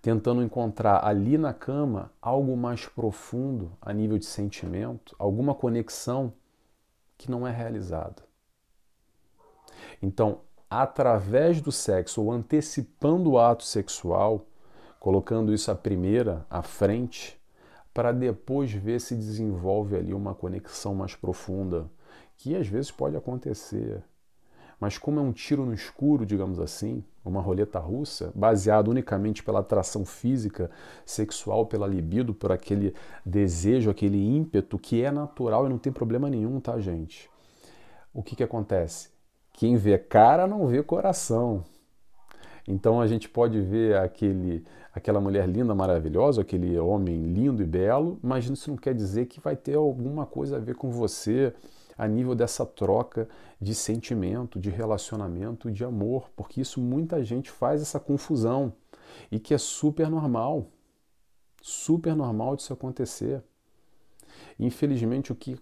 tentando 0.00 0.42
encontrar 0.42 1.04
ali 1.04 1.36
na 1.36 1.52
cama 1.52 2.12
algo 2.20 2.56
mais 2.56 2.86
profundo 2.86 3.72
a 3.80 3.92
nível 3.92 4.16
de 4.16 4.24
sentimento, 4.24 5.14
alguma 5.18 5.56
conexão 5.56 6.32
que 7.18 7.28
não 7.28 7.46
é 7.46 7.50
realizada. 7.50 8.22
Então, 10.00 10.40
através 10.70 11.60
do 11.60 11.72
sexo 11.72 12.22
ou 12.22 12.30
antecipando 12.30 13.32
o 13.32 13.38
ato 13.40 13.64
sexual, 13.64 14.46
colocando 15.02 15.52
isso 15.52 15.68
à 15.68 15.74
primeira, 15.74 16.46
à 16.48 16.62
frente, 16.62 17.36
para 17.92 18.12
depois 18.12 18.70
ver 18.70 19.00
se 19.00 19.16
desenvolve 19.16 19.96
ali 19.96 20.14
uma 20.14 20.32
conexão 20.32 20.94
mais 20.94 21.16
profunda, 21.16 21.90
que 22.36 22.54
às 22.54 22.68
vezes 22.68 22.92
pode 22.92 23.16
acontecer. 23.16 24.00
Mas 24.78 24.98
como 24.98 25.18
é 25.18 25.22
um 25.24 25.32
tiro 25.32 25.66
no 25.66 25.74
escuro, 25.74 26.24
digamos 26.24 26.60
assim, 26.60 27.02
uma 27.24 27.40
roleta 27.40 27.80
russa, 27.80 28.30
baseado 28.32 28.92
unicamente 28.92 29.42
pela 29.42 29.58
atração 29.58 30.04
física, 30.04 30.70
sexual, 31.04 31.66
pela 31.66 31.88
libido, 31.88 32.32
por 32.32 32.52
aquele 32.52 32.94
desejo, 33.26 33.90
aquele 33.90 34.24
ímpeto 34.24 34.78
que 34.78 35.02
é 35.02 35.10
natural 35.10 35.66
e 35.66 35.68
não 35.68 35.78
tem 35.78 35.92
problema 35.92 36.30
nenhum, 36.30 36.60
tá, 36.60 36.78
gente? 36.78 37.28
O 38.14 38.22
que 38.22 38.36
que 38.36 38.44
acontece? 38.44 39.10
Quem 39.52 39.74
vê 39.76 39.98
cara 39.98 40.46
não 40.46 40.68
vê 40.68 40.80
coração. 40.80 41.64
Então 42.66 43.00
a 43.00 43.06
gente 43.06 43.28
pode 43.28 43.60
ver 43.60 43.96
aquele, 43.96 44.64
aquela 44.92 45.20
mulher 45.20 45.48
linda, 45.48 45.74
maravilhosa, 45.74 46.42
aquele 46.42 46.78
homem 46.78 47.32
lindo 47.32 47.62
e 47.62 47.66
belo, 47.66 48.18
mas 48.22 48.44
isso 48.48 48.70
não 48.70 48.76
quer 48.76 48.94
dizer 48.94 49.26
que 49.26 49.40
vai 49.40 49.56
ter 49.56 49.74
alguma 49.74 50.26
coisa 50.26 50.56
a 50.56 50.60
ver 50.60 50.74
com 50.74 50.90
você 50.90 51.54
a 51.96 52.06
nível 52.06 52.34
dessa 52.34 52.66
troca 52.66 53.28
de 53.60 53.74
sentimento, 53.74 54.58
de 54.58 54.70
relacionamento, 54.70 55.70
de 55.70 55.84
amor, 55.84 56.28
porque 56.36 56.60
isso 56.60 56.80
muita 56.80 57.24
gente 57.24 57.50
faz 57.50 57.80
essa 57.80 57.98
confusão 57.98 58.72
e 59.30 59.38
que 59.38 59.54
é 59.54 59.58
super 59.58 60.10
normal, 60.10 60.68
super 61.62 62.14
normal 62.14 62.56
disso 62.56 62.72
acontecer. 62.72 63.42
Infelizmente, 64.58 65.32
o 65.32 65.34
que 65.34 65.56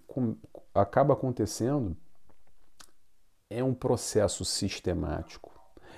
acaba 0.74 1.14
acontecendo 1.14 1.96
é 3.48 3.62
um 3.62 3.74
processo 3.74 4.44
sistemático 4.44 5.50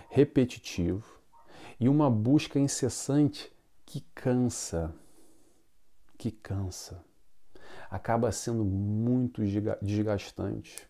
repetitivo 0.08 1.21
e 1.78 1.88
uma 1.88 2.10
busca 2.10 2.58
incessante 2.58 3.52
que 3.84 4.00
cansa, 4.14 4.94
que 6.16 6.30
cansa. 6.30 7.04
Acaba 7.90 8.32
sendo 8.32 8.64
muito 8.64 9.42
desgastante 9.82 10.88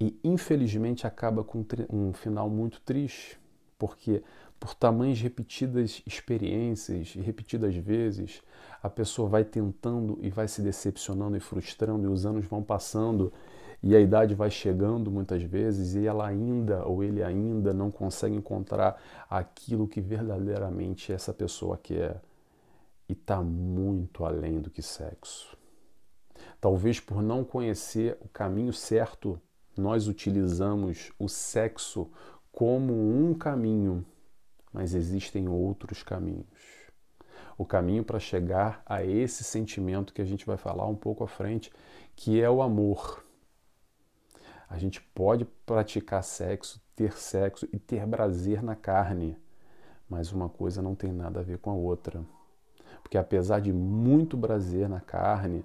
e 0.00 0.18
infelizmente 0.22 1.06
acaba 1.06 1.42
com 1.42 1.64
um 1.90 2.12
final 2.12 2.48
muito 2.48 2.80
triste, 2.80 3.38
porque 3.76 4.22
por 4.58 4.74
tamanhas 4.74 5.20
repetidas 5.20 6.02
experiências 6.06 7.14
e 7.16 7.20
repetidas 7.20 7.74
vezes, 7.74 8.42
a 8.82 8.90
pessoa 8.90 9.28
vai 9.28 9.44
tentando 9.44 10.18
e 10.20 10.30
vai 10.30 10.48
se 10.48 10.62
decepcionando 10.62 11.36
e 11.36 11.40
frustrando 11.40 12.06
e 12.06 12.10
os 12.10 12.26
anos 12.26 12.46
vão 12.46 12.62
passando 12.62 13.32
e 13.82 13.94
a 13.94 14.00
idade 14.00 14.34
vai 14.34 14.50
chegando 14.50 15.10
muitas 15.10 15.42
vezes 15.42 15.94
e 15.94 16.06
ela 16.06 16.26
ainda 16.26 16.84
ou 16.84 17.04
ele 17.04 17.22
ainda 17.22 17.72
não 17.72 17.90
consegue 17.90 18.34
encontrar 18.34 19.00
aquilo 19.30 19.86
que 19.86 20.00
verdadeiramente 20.00 21.12
essa 21.12 21.32
pessoa 21.32 21.78
quer 21.78 22.20
e 23.08 23.12
está 23.12 23.40
muito 23.40 24.24
além 24.24 24.60
do 24.60 24.70
que 24.70 24.82
sexo. 24.82 25.56
Talvez 26.60 26.98
por 26.98 27.22
não 27.22 27.44
conhecer 27.44 28.18
o 28.20 28.28
caminho 28.28 28.72
certo, 28.72 29.40
nós 29.76 30.08
utilizamos 30.08 31.12
o 31.18 31.28
sexo 31.28 32.10
como 32.50 32.92
um 32.92 33.32
caminho, 33.32 34.04
mas 34.78 34.94
existem 34.94 35.48
outros 35.48 36.04
caminhos. 36.04 36.46
O 37.58 37.66
caminho 37.66 38.04
para 38.04 38.20
chegar 38.20 38.80
a 38.86 39.04
esse 39.04 39.42
sentimento 39.42 40.14
que 40.14 40.22
a 40.22 40.24
gente 40.24 40.46
vai 40.46 40.56
falar 40.56 40.86
um 40.86 40.94
pouco 40.94 41.24
à 41.24 41.26
frente, 41.26 41.72
que 42.14 42.40
é 42.40 42.48
o 42.48 42.62
amor 42.62 43.26
a 44.68 44.76
gente 44.76 45.00
pode 45.00 45.46
praticar 45.64 46.22
sexo, 46.22 46.80
ter 46.94 47.14
sexo 47.14 47.66
e 47.72 47.78
ter 47.78 48.06
prazer 48.06 48.62
na 48.62 48.76
carne, 48.76 49.38
mas 50.08 50.30
uma 50.30 50.48
coisa 50.48 50.82
não 50.82 50.94
tem 50.94 51.10
nada 51.10 51.40
a 51.40 51.42
ver 51.42 51.58
com 51.58 51.70
a 51.70 51.74
outra. 51.74 52.22
Porque 53.02 53.16
apesar 53.16 53.60
de 53.60 53.72
muito 53.72 54.36
prazer 54.36 54.86
na 54.86 55.00
carne, 55.00 55.64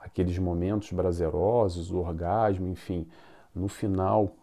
aqueles 0.00 0.36
momentos 0.36 0.90
prazerosos, 0.90 1.92
o 1.92 1.98
orgasmo, 1.98 2.66
enfim, 2.66 3.06
no 3.54 3.68
final 3.68 4.34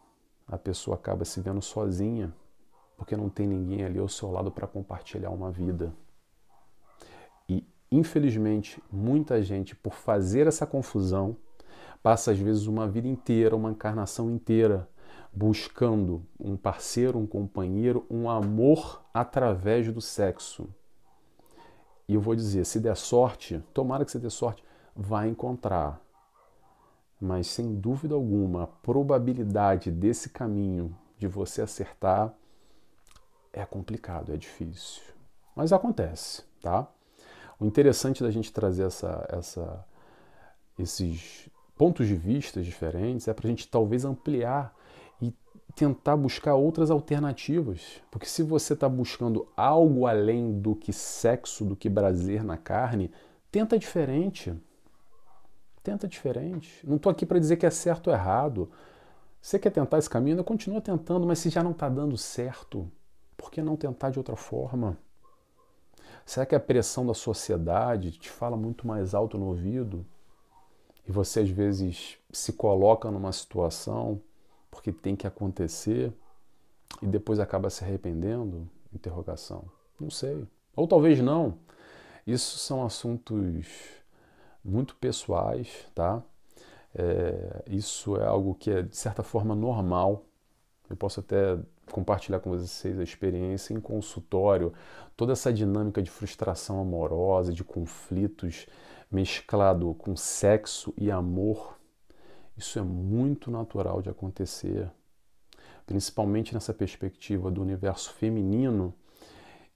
a 0.48 0.58
pessoa 0.58 0.96
acaba 0.96 1.26
se 1.26 1.42
vendo 1.42 1.62
sozinha, 1.62 2.34
porque 2.98 3.16
não 3.16 3.30
tem 3.30 3.48
ninguém 3.48 3.86
ali 3.86 4.00
ao 4.00 4.10
seu 4.10 4.32
lado 4.32 4.52
para 4.52 4.68
compartilhar 4.68 5.30
uma 5.30 5.52
vida. 5.52 5.94
E 7.48 7.64
infelizmente, 7.92 8.84
muita 8.92 9.42
gente 9.42 9.76
por 9.76 9.94
fazer 9.94 10.48
essa 10.48 10.66
confusão 10.66 11.38
passa 12.02 12.32
às 12.32 12.40
vezes 12.40 12.66
uma 12.66 12.88
vida 12.88 13.08
inteira, 13.08 13.56
uma 13.56 13.72
encarnação 13.72 14.30
inteira, 14.32 14.90
buscando 15.32 16.26
um 16.40 16.58
parceiro, 16.58 17.20
um 17.20 17.28
companheiro, 17.28 18.06
um 18.10 18.30
amor 18.30 19.04
através 19.14 19.92
do 19.94 20.02
sexo. 20.02 20.68
E 22.08 22.16
eu 22.16 22.22
vou 22.22 22.36
dizer, 22.36 22.66
se 22.66 22.80
der 22.80 22.96
sorte, 22.96 23.64
tomara 23.74 24.04
que 24.04 24.12
você 24.12 24.20
dê 24.20 24.30
sorte, 24.30 24.64
vai 24.96 25.28
encontrar. 25.28 26.02
Mas 27.20 27.48
sem 27.48 27.76
dúvida 27.76 28.16
alguma, 28.16 28.64
a 28.64 28.68
probabilidade 28.68 29.92
desse 29.92 30.30
caminho 30.30 30.96
de 31.18 31.28
você 31.28 31.62
acertar 31.62 32.34
é 33.58 33.66
complicado, 33.66 34.34
é 34.34 34.38
difícil. 34.38 35.02
mas 35.56 35.74
acontece, 35.74 36.44
tá? 36.62 36.88
O 37.60 37.66
interessante 37.66 38.22
da 38.22 38.30
gente 38.30 38.54
trazer 38.54 38.84
essa, 38.84 39.28
essa, 39.32 39.86
esses 40.78 41.50
pontos 41.76 42.08
de 42.08 42.16
vista 42.16 42.62
diferentes 42.62 43.28
é 43.28 43.34
para 43.34 43.48
a 43.48 43.50
gente 43.50 43.68
talvez 43.68 44.06
ampliar 44.06 44.76
e 45.20 45.34
tentar 45.76 46.16
buscar 46.16 46.54
outras 46.54 46.92
alternativas. 46.92 48.02
Porque 48.12 48.28
se 48.28 48.44
você 48.44 48.74
está 48.74 48.88
buscando 48.88 49.48
algo 49.58 50.06
além 50.06 50.60
do 50.60 50.76
que 50.76 50.94
sexo, 50.94 51.66
do 51.66 51.76
que 51.76 51.90
prazer 51.90 52.44
na 52.44 52.58
carne, 52.58 53.12
tenta 53.52 53.78
diferente. 53.80 54.54
Tenta 55.84 56.08
diferente. 56.08 56.86
Não 56.86 56.98
estou 56.98 57.12
aqui 57.12 57.26
para 57.26 57.40
dizer 57.40 57.58
que 57.58 57.66
é 57.66 57.72
certo 57.72 58.08
ou 58.08 58.14
errado. 58.14 58.70
Você 59.42 59.58
quer 59.58 59.72
tentar 59.72 59.98
esse 59.98 60.10
caminho? 60.10 60.44
Continua 60.44 60.82
tentando, 60.82 61.26
mas 61.26 61.40
se 61.40 61.50
já 61.50 61.64
não 61.64 61.72
está 61.72 61.90
dando 61.90 62.18
certo, 62.18 62.92
por 63.38 63.52
que 63.52 63.62
não 63.62 63.78
tentar 63.78 64.10
de 64.10 64.18
outra 64.18 64.36
forma? 64.36 64.98
Será 66.26 66.46
que 66.46 66.56
a 66.56 66.60
pressão 66.60 67.06
da 67.06 67.14
sociedade 67.14 68.12
te 68.12 68.30
fala 68.30 68.58
muito 68.58 68.86
mais 68.86 69.14
alto 69.14 69.38
no 69.38 69.46
ouvido? 69.46 70.06
E 71.08 71.12
você 71.12 71.40
às 71.40 71.50
vezes 71.50 72.18
se 72.32 72.52
coloca 72.52 73.10
numa 73.10 73.32
situação 73.32 74.20
porque 74.70 74.92
tem 74.92 75.16
que 75.16 75.26
acontecer 75.26 76.12
e 77.02 77.08
depois 77.08 77.40
acaba 77.40 77.70
se 77.70 77.84
arrependendo? 77.84 78.70
Interrogação. 78.94 79.66
Não 80.00 80.10
sei. 80.10 80.46
Ou 80.76 80.88
talvez 80.88 81.22
não. 81.22 81.60
Isso 82.26 82.58
são 82.58 82.86
assuntos 82.86 83.66
muito 84.64 84.96
pessoais, 84.98 85.88
tá? 85.96 86.22
É, 86.94 87.64
isso 87.68 88.18
é 88.18 88.26
algo 88.26 88.54
que 88.56 88.70
é 88.70 88.82
de 88.82 88.98
certa 88.98 89.24
forma 89.24 89.56
normal. 89.56 90.26
Eu 90.90 90.98
posso 90.98 91.22
até 91.22 91.58
compartilhar 91.92 92.40
com 92.40 92.50
vocês 92.50 93.00
a 93.00 93.04
experiência 93.04 93.74
em 93.74 93.80
consultório, 93.80 94.74
toda 95.16 95.34
essa 95.34 95.52
dinâmica 95.52 96.02
de 96.02 96.10
frustração 96.10 96.80
amorosa, 96.80 97.54
de 97.54 97.64
conflitos 97.64 98.66
mesclado 99.12 99.94
com 99.96 100.16
sexo 100.16 100.94
e 100.98 101.10
amor. 101.10 101.78
Isso 102.58 102.80
é 102.80 102.82
muito 102.82 103.50
natural 103.50 104.02
de 104.02 104.10
acontecer, 104.10 104.90
principalmente 105.86 106.54
nessa 106.54 106.74
perspectiva 106.74 107.50
do 107.50 107.62
universo 107.62 108.14
feminino, 108.14 108.94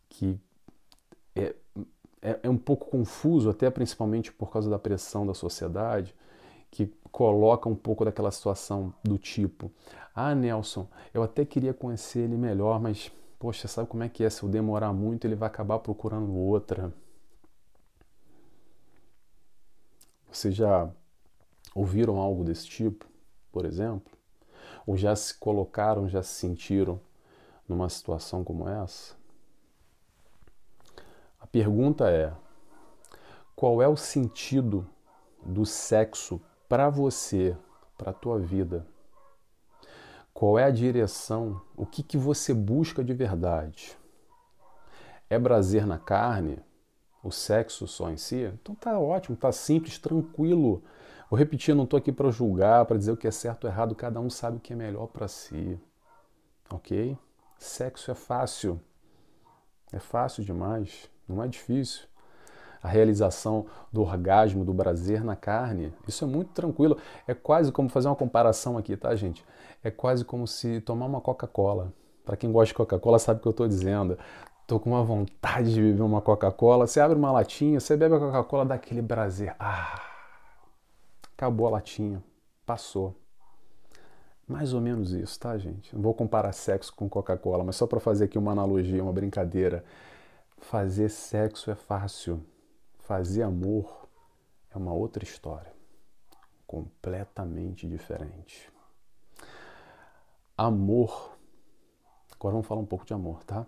que 0.09 0.39
é, 1.35 1.55
é, 2.21 2.39
é 2.43 2.49
um 2.49 2.57
pouco 2.57 2.89
confuso, 2.89 3.49
até 3.49 3.69
principalmente 3.69 4.31
por 4.31 4.51
causa 4.51 4.69
da 4.69 4.79
pressão 4.79 5.25
da 5.25 5.33
sociedade, 5.33 6.13
que 6.71 6.87
coloca 7.11 7.67
um 7.69 7.75
pouco 7.75 8.05
daquela 8.05 8.31
situação 8.31 8.93
do 9.03 9.17
tipo: 9.17 9.71
ah, 10.15 10.33
Nelson, 10.33 10.87
eu 11.13 11.21
até 11.21 11.45
queria 11.45 11.73
conhecer 11.73 12.21
ele 12.21 12.37
melhor, 12.37 12.79
mas 12.79 13.11
poxa, 13.37 13.67
sabe 13.67 13.89
como 13.89 14.03
é 14.03 14.09
que 14.09 14.23
é? 14.23 14.29
Se 14.29 14.41
eu 14.43 14.49
demorar 14.49 14.93
muito, 14.93 15.25
ele 15.27 15.35
vai 15.35 15.47
acabar 15.47 15.79
procurando 15.79 16.33
outra. 16.33 16.93
Vocês 20.31 20.55
já 20.55 20.89
ouviram 21.75 22.17
algo 22.17 22.43
desse 22.43 22.65
tipo, 22.65 23.05
por 23.51 23.65
exemplo? 23.65 24.13
Ou 24.87 24.95
já 24.95 25.15
se 25.15 25.37
colocaram, 25.37 26.07
já 26.07 26.23
se 26.23 26.33
sentiram 26.35 26.99
numa 27.67 27.89
situação 27.89 28.43
como 28.43 28.67
essa? 28.67 29.15
A 31.39 31.45
pergunta 31.45 32.09
é: 32.09 32.33
qual 33.55 33.81
é 33.81 33.87
o 33.87 33.97
sentido 33.97 34.87
do 35.43 35.65
sexo 35.65 36.39
para 36.71 36.89
você, 36.89 37.57
para 37.97 38.11
a 38.11 38.13
tua 38.13 38.39
vida? 38.39 38.87
Qual 40.33 40.57
é 40.57 40.63
a 40.63 40.71
direção? 40.71 41.61
O 41.75 41.85
que, 41.85 42.01
que 42.01 42.17
você 42.17 42.53
busca 42.53 43.03
de 43.03 43.13
verdade? 43.13 43.97
É 45.29 45.37
prazer 45.37 45.85
na 45.85 45.99
carne? 45.99 46.63
O 47.21 47.29
sexo 47.29 47.85
só 47.89 48.09
em 48.09 48.15
si? 48.15 48.49
Então 48.53 48.73
tá 48.73 48.97
ótimo, 48.97 49.35
tá 49.35 49.51
simples, 49.51 49.99
tranquilo. 49.99 50.81
Vou 51.29 51.37
repetir, 51.37 51.75
não 51.75 51.83
estou 51.83 51.97
aqui 51.97 52.09
para 52.09 52.31
julgar, 52.31 52.85
para 52.85 52.97
dizer 52.97 53.11
o 53.11 53.17
que 53.17 53.27
é 53.27 53.31
certo 53.31 53.65
ou 53.65 53.69
errado, 53.69 53.93
cada 53.93 54.21
um 54.21 54.29
sabe 54.29 54.55
o 54.55 54.61
que 54.61 54.71
é 54.71 54.75
melhor 54.77 55.07
para 55.07 55.27
si. 55.27 55.77
Ok? 56.69 57.17
Sexo 57.57 58.11
é 58.11 58.15
fácil. 58.15 58.79
É 59.91 59.99
fácil 59.99 60.41
demais, 60.41 61.11
não 61.27 61.43
é 61.43 61.49
difícil 61.49 62.07
a 62.81 62.87
realização 62.87 63.65
do 63.91 64.01
orgasmo, 64.01 64.65
do 64.65 64.73
prazer 64.73 65.23
na 65.23 65.35
carne. 65.35 65.93
Isso 66.07 66.23
é 66.23 66.27
muito 66.27 66.49
tranquilo. 66.51 66.97
É 67.27 67.33
quase 67.33 67.71
como 67.71 67.89
fazer 67.89 68.07
uma 68.07 68.15
comparação 68.15 68.77
aqui, 68.77 68.97
tá, 68.97 69.13
gente? 69.15 69.45
É 69.83 69.91
quase 69.91 70.25
como 70.25 70.47
se 70.47 70.81
tomar 70.81 71.05
uma 71.05 71.21
Coca-Cola. 71.21 71.93
Para 72.25 72.37
quem 72.37 72.51
gosta 72.51 72.67
de 72.67 72.73
Coca-Cola 72.75 73.19
sabe 73.19 73.39
o 73.39 73.41
que 73.41 73.47
eu 73.47 73.51
estou 73.51 73.67
dizendo. 73.67 74.17
Tô 74.65 74.79
com 74.79 74.91
uma 74.91 75.03
vontade 75.03 75.73
de 75.73 75.81
beber 75.81 76.01
uma 76.01 76.21
Coca-Cola. 76.21 76.87
Você 76.87 76.99
abre 76.99 77.17
uma 77.17 77.31
latinha, 77.31 77.79
você 77.79 77.97
bebe 77.97 78.15
a 78.15 78.19
Coca-Cola, 78.19 78.65
dá 78.65 78.75
aquele 78.75 79.01
prazer. 79.01 79.55
Ah, 79.59 80.01
acabou 81.35 81.67
a 81.67 81.71
latinha, 81.71 82.23
passou. 82.65 83.15
Mais 84.47 84.73
ou 84.73 84.81
menos 84.81 85.13
isso, 85.13 85.39
tá, 85.39 85.57
gente? 85.57 85.95
Não 85.95 86.01
vou 86.01 86.13
comparar 86.13 86.51
sexo 86.51 86.93
com 86.95 87.07
Coca-Cola, 87.09 87.63
mas 87.63 87.75
só 87.75 87.87
para 87.87 87.99
fazer 87.99 88.25
aqui 88.25 88.37
uma 88.37 88.51
analogia, 88.51 89.01
uma 89.01 89.13
brincadeira. 89.13 89.83
Fazer 90.57 91.09
sexo 91.09 91.71
é 91.71 91.75
fácil. 91.75 92.43
Fazer 93.11 93.43
amor 93.43 94.07
é 94.69 94.77
uma 94.77 94.93
outra 94.93 95.21
história, 95.21 95.73
completamente 96.65 97.85
diferente. 97.85 98.71
Amor, 100.57 101.37
agora 102.31 102.53
vamos 102.53 102.67
falar 102.67 102.79
um 102.79 102.85
pouco 102.85 103.05
de 103.05 103.13
amor, 103.13 103.43
tá? 103.43 103.67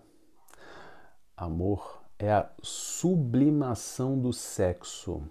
Amor 1.36 2.02
é 2.18 2.32
a 2.32 2.50
sublimação 2.62 4.18
do 4.18 4.32
sexo. 4.32 5.22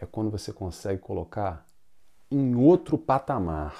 É 0.00 0.06
quando 0.06 0.30
você 0.30 0.50
consegue 0.50 1.02
colocar 1.02 1.66
em 2.30 2.54
outro 2.54 2.96
patamar. 2.96 3.76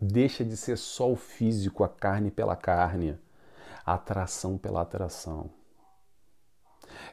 Deixa 0.00 0.44
de 0.44 0.56
ser 0.56 0.76
só 0.78 1.12
o 1.12 1.16
físico, 1.16 1.84
a 1.84 1.88
carne 1.88 2.32
pela 2.32 2.56
carne, 2.56 3.16
a 3.86 3.94
atração 3.94 4.58
pela 4.58 4.80
atração 4.80 5.59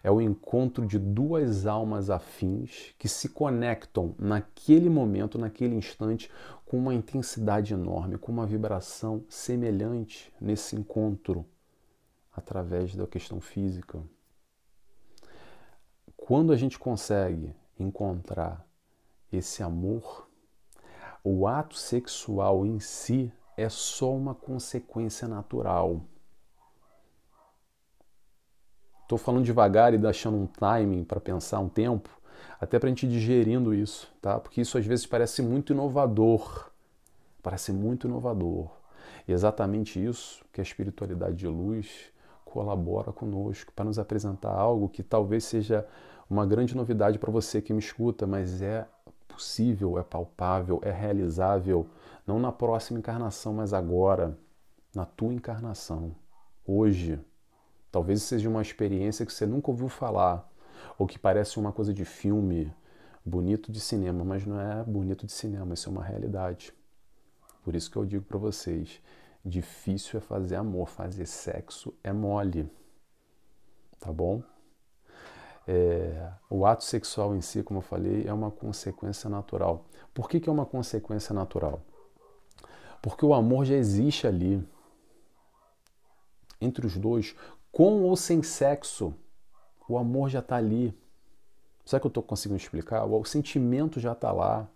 é 0.04 0.12
o 0.12 0.22
encontro 0.22 0.86
de 0.86 0.98
duas 1.00 1.66
almas 1.66 2.10
afins 2.10 2.94
que 2.98 3.08
se 3.08 3.30
conectam 3.30 4.16
naquele 4.18 4.90
momento, 4.90 5.38
naquele 5.38 5.76
instante, 5.76 6.30
com 6.66 6.78
uma 6.78 6.94
intensidade 6.94 7.74
enorme, 7.74 8.18
com 8.18 8.32
uma 8.32 8.46
vibração 8.46 9.24
semelhante 9.30 10.34
nesse 10.40 10.76
encontro 10.76 11.46
através 12.36 12.96
da 12.96 13.08
questão 13.08 13.42
física. 13.42 14.02
Quando 16.16 16.52
a 16.52 16.58
gente 16.58 16.78
consegue 16.78 17.56
encontrar 17.80 18.68
esse 19.32 19.64
amor, 19.64 20.28
o 21.24 21.48
ato 21.48 21.76
sexual 21.76 22.66
em 22.66 22.80
si 22.80 23.32
é 23.56 23.70
só 23.70 24.14
uma 24.14 24.36
consequência 24.36 25.28
natural 25.28 26.02
Estou 29.08 29.18
falando 29.18 29.46
devagar 29.46 29.94
e 29.94 29.98
deixando 29.98 30.36
um 30.36 30.46
timing 30.46 31.06
para 31.06 31.22
pensar 31.22 31.62
um 31.62 31.70
tempo, 31.70 32.10
até 32.60 32.78
para 32.78 32.88
a 32.88 32.90
gente 32.90 33.06
ir 33.06 33.10
digerindo 33.10 33.74
isso, 33.74 34.14
tá? 34.22 34.38
Porque 34.38 34.60
isso 34.60 34.78
às 34.78 34.86
vezes 34.86 35.06
parece 35.06 35.42
muito 35.42 35.72
inovador, 35.72 36.70
parece 37.42 37.72
muito 37.72 38.06
inovador. 38.06 38.70
E 39.26 39.32
é 39.32 39.34
exatamente 39.34 40.04
isso 40.04 40.44
que 40.52 40.60
a 40.60 40.62
espiritualidade 40.62 41.38
de 41.38 41.48
luz 41.48 42.12
colabora 42.44 43.14
conosco 43.14 43.72
para 43.74 43.86
nos 43.86 43.98
apresentar 43.98 44.52
algo 44.52 44.90
que 44.90 45.02
talvez 45.02 45.46
seja 45.46 45.88
uma 46.30 46.46
grande 46.46 46.76
novidade 46.76 47.18
para 47.18 47.32
você 47.32 47.62
que 47.62 47.72
me 47.72 47.80
escuta, 47.80 48.28
mas 48.28 48.62
é 48.62 48.86
possível, 49.26 49.98
é 49.98 50.04
palpável, 50.04 50.82
é 50.84 50.92
realizável, 50.92 51.88
não 52.28 52.40
na 52.40 52.52
próxima 52.52 53.00
encarnação, 53.00 53.54
mas 53.54 53.72
agora, 53.72 54.38
na 54.94 55.06
tua 55.06 55.34
encarnação, 55.34 56.14
hoje. 56.66 57.18
Talvez 57.92 58.22
seja 58.24 58.50
uma 58.50 58.62
experiência 58.62 59.26
que 59.26 59.34
você 59.34 59.46
nunca 59.46 59.72
ouviu 59.72 59.90
falar, 59.90 60.50
ou 60.98 61.08
que 61.08 61.18
parece 61.18 61.60
uma 61.60 61.72
coisa 61.72 61.94
de 61.94 62.06
filme, 62.06 62.74
bonito 63.26 63.72
de 63.72 63.80
cinema, 63.80 64.24
mas 64.24 64.46
não 64.46 64.60
é 64.60 64.84
bonito 64.84 65.26
de 65.26 65.32
cinema, 65.32 65.74
isso 65.74 65.90
é 65.90 65.92
uma 65.92 66.04
realidade. 66.04 66.74
Por 67.64 67.76
isso 67.76 67.92
que 67.92 67.98
eu 67.98 68.06
digo 68.06 68.24
para 68.24 68.38
vocês, 68.38 69.02
difícil 69.44 70.18
é 70.18 70.22
fazer 70.22 70.56
amor, 70.56 70.88
fazer 70.88 71.26
sexo 71.26 71.94
é 72.04 72.14
mole, 72.14 72.70
tá 74.00 74.12
bom? 74.12 74.42
É, 75.68 76.32
o 76.50 76.66
ato 76.66 76.86
sexual 76.86 77.36
em 77.36 77.42
si, 77.42 77.62
como 77.62 77.80
eu 77.80 77.84
falei, 77.84 78.26
é 78.26 78.32
uma 78.32 78.50
consequência 78.50 79.30
natural. 79.30 79.86
Por 80.14 80.30
que, 80.30 80.40
que 80.40 80.50
é 80.50 80.52
uma 80.52 80.66
consequência 80.66 81.34
natural? 81.34 81.82
Porque 83.02 83.26
o 83.26 83.34
amor 83.34 83.66
já 83.66 83.76
existe 83.76 84.26
ali. 84.26 84.66
Entre 86.60 86.88
os 86.88 86.98
dois, 86.98 87.36
com 87.78 88.02
ou 88.02 88.16
sem 88.16 88.42
sexo, 88.42 89.14
o 89.88 90.00
amor 90.00 90.30
já 90.30 90.40
está 90.40 90.56
ali. 90.56 90.98
Será 91.86 92.00
que 92.00 92.08
eu 92.08 92.10
estou 92.10 92.24
conseguindo 92.24 92.60
explicar? 92.60 93.06
O 93.06 93.24
sentimento 93.24 94.00
já 94.00 94.14
está 94.14 94.32
lá. 94.32 94.68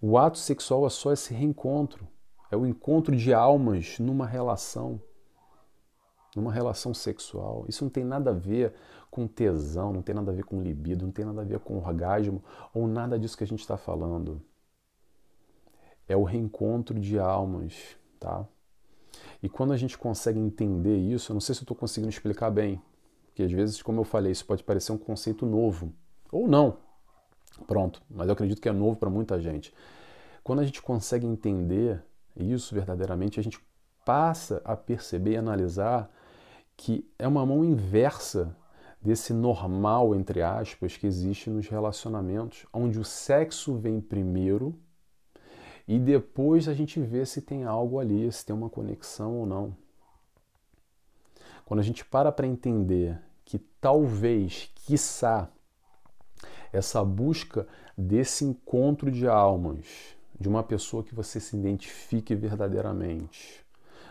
O 0.00 0.16
ato 0.16 0.38
sexual 0.38 0.86
é 0.86 0.88
só 0.88 1.12
esse 1.12 1.34
reencontro. 1.34 2.08
É 2.50 2.56
o 2.56 2.64
encontro 2.64 3.14
de 3.14 3.34
almas 3.34 3.98
numa 3.98 4.26
relação. 4.26 4.98
numa 6.34 6.50
relação 6.50 6.94
sexual. 6.94 7.66
Isso 7.68 7.84
não 7.84 7.90
tem 7.90 8.04
nada 8.04 8.30
a 8.30 8.32
ver 8.32 8.72
com 9.10 9.28
tesão, 9.28 9.92
não 9.92 10.00
tem 10.00 10.14
nada 10.14 10.32
a 10.32 10.34
ver 10.34 10.44
com 10.44 10.62
libido, 10.62 11.04
não 11.04 11.12
tem 11.12 11.26
nada 11.26 11.42
a 11.42 11.44
ver 11.44 11.58
com 11.58 11.76
orgasmo 11.76 12.42
ou 12.72 12.88
nada 12.88 13.18
disso 13.18 13.36
que 13.36 13.44
a 13.44 13.46
gente 13.46 13.60
está 13.60 13.76
falando. 13.76 14.40
É 16.08 16.16
o 16.16 16.24
reencontro 16.24 16.98
de 16.98 17.18
almas, 17.18 17.98
tá? 18.18 18.48
E 19.42 19.48
quando 19.48 19.72
a 19.72 19.76
gente 19.76 19.96
consegue 19.96 20.38
entender 20.38 20.96
isso, 20.96 21.30
eu 21.30 21.34
não 21.34 21.40
sei 21.40 21.54
se 21.54 21.60
eu 21.60 21.64
estou 21.64 21.76
conseguindo 21.76 22.10
explicar 22.10 22.50
bem, 22.50 22.82
porque 23.26 23.42
às 23.42 23.52
vezes, 23.52 23.82
como 23.82 24.00
eu 24.00 24.04
falei, 24.04 24.32
isso 24.32 24.44
pode 24.44 24.64
parecer 24.64 24.92
um 24.92 24.98
conceito 24.98 25.46
novo, 25.46 25.92
ou 26.32 26.48
não. 26.48 26.78
Pronto, 27.66 28.02
mas 28.10 28.26
eu 28.26 28.32
acredito 28.32 28.60
que 28.60 28.68
é 28.68 28.72
novo 28.72 28.96
para 28.96 29.10
muita 29.10 29.40
gente. 29.40 29.72
Quando 30.42 30.60
a 30.60 30.64
gente 30.64 30.82
consegue 30.82 31.26
entender 31.26 32.02
isso 32.36 32.74
verdadeiramente, 32.74 33.38
a 33.38 33.42
gente 33.42 33.60
passa 34.04 34.60
a 34.64 34.76
perceber 34.76 35.32
e 35.32 35.36
analisar 35.36 36.10
que 36.76 37.08
é 37.18 37.26
uma 37.26 37.44
mão 37.44 37.64
inversa 37.64 38.56
desse 39.00 39.32
normal, 39.32 40.14
entre 40.14 40.42
aspas, 40.42 40.96
que 40.96 41.06
existe 41.06 41.50
nos 41.50 41.68
relacionamentos, 41.68 42.66
onde 42.72 42.98
o 42.98 43.04
sexo 43.04 43.76
vem 43.76 44.00
primeiro 44.00 44.74
e 45.88 45.98
depois 45.98 46.68
a 46.68 46.74
gente 46.74 47.00
vê 47.00 47.24
se 47.24 47.40
tem 47.40 47.64
algo 47.64 47.98
ali, 47.98 48.30
se 48.30 48.44
tem 48.44 48.54
uma 48.54 48.68
conexão 48.68 49.38
ou 49.38 49.46
não. 49.46 49.74
Quando 51.64 51.80
a 51.80 51.82
gente 51.82 52.04
para 52.04 52.30
para 52.30 52.46
entender 52.46 53.18
que 53.42 53.58
talvez, 53.58 54.70
quiçá, 54.74 55.50
essa 56.70 57.02
busca 57.02 57.66
desse 57.96 58.44
encontro 58.44 59.10
de 59.10 59.26
almas, 59.26 59.86
de 60.38 60.46
uma 60.46 60.62
pessoa 60.62 61.02
que 61.02 61.14
você 61.14 61.40
se 61.40 61.56
identifique 61.56 62.34
verdadeiramente, 62.34 63.64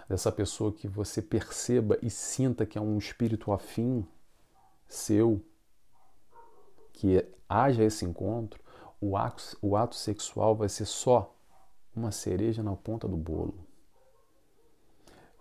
dessa 0.10 0.32
pessoa 0.32 0.74
que 0.74 0.88
você 0.88 1.22
perceba 1.22 2.00
e 2.02 2.10
sinta 2.10 2.66
que 2.66 2.80
é 2.80 2.82
um 2.82 2.98
espírito 2.98 3.52
afim 3.52 4.04
seu, 4.88 5.40
que 6.92 7.24
haja 7.48 7.84
esse 7.84 8.04
encontro, 8.04 8.60
o 9.00 9.16
ato, 9.16 9.56
o 9.62 9.78
ato 9.78 9.94
sexual 9.94 10.56
vai 10.56 10.70
ser 10.70 10.86
só 10.86 11.37
uma 11.98 12.12
cereja 12.12 12.64
na 12.64 12.76
ponta 12.76 13.08
do 13.08 13.18
bolo. 13.18 13.56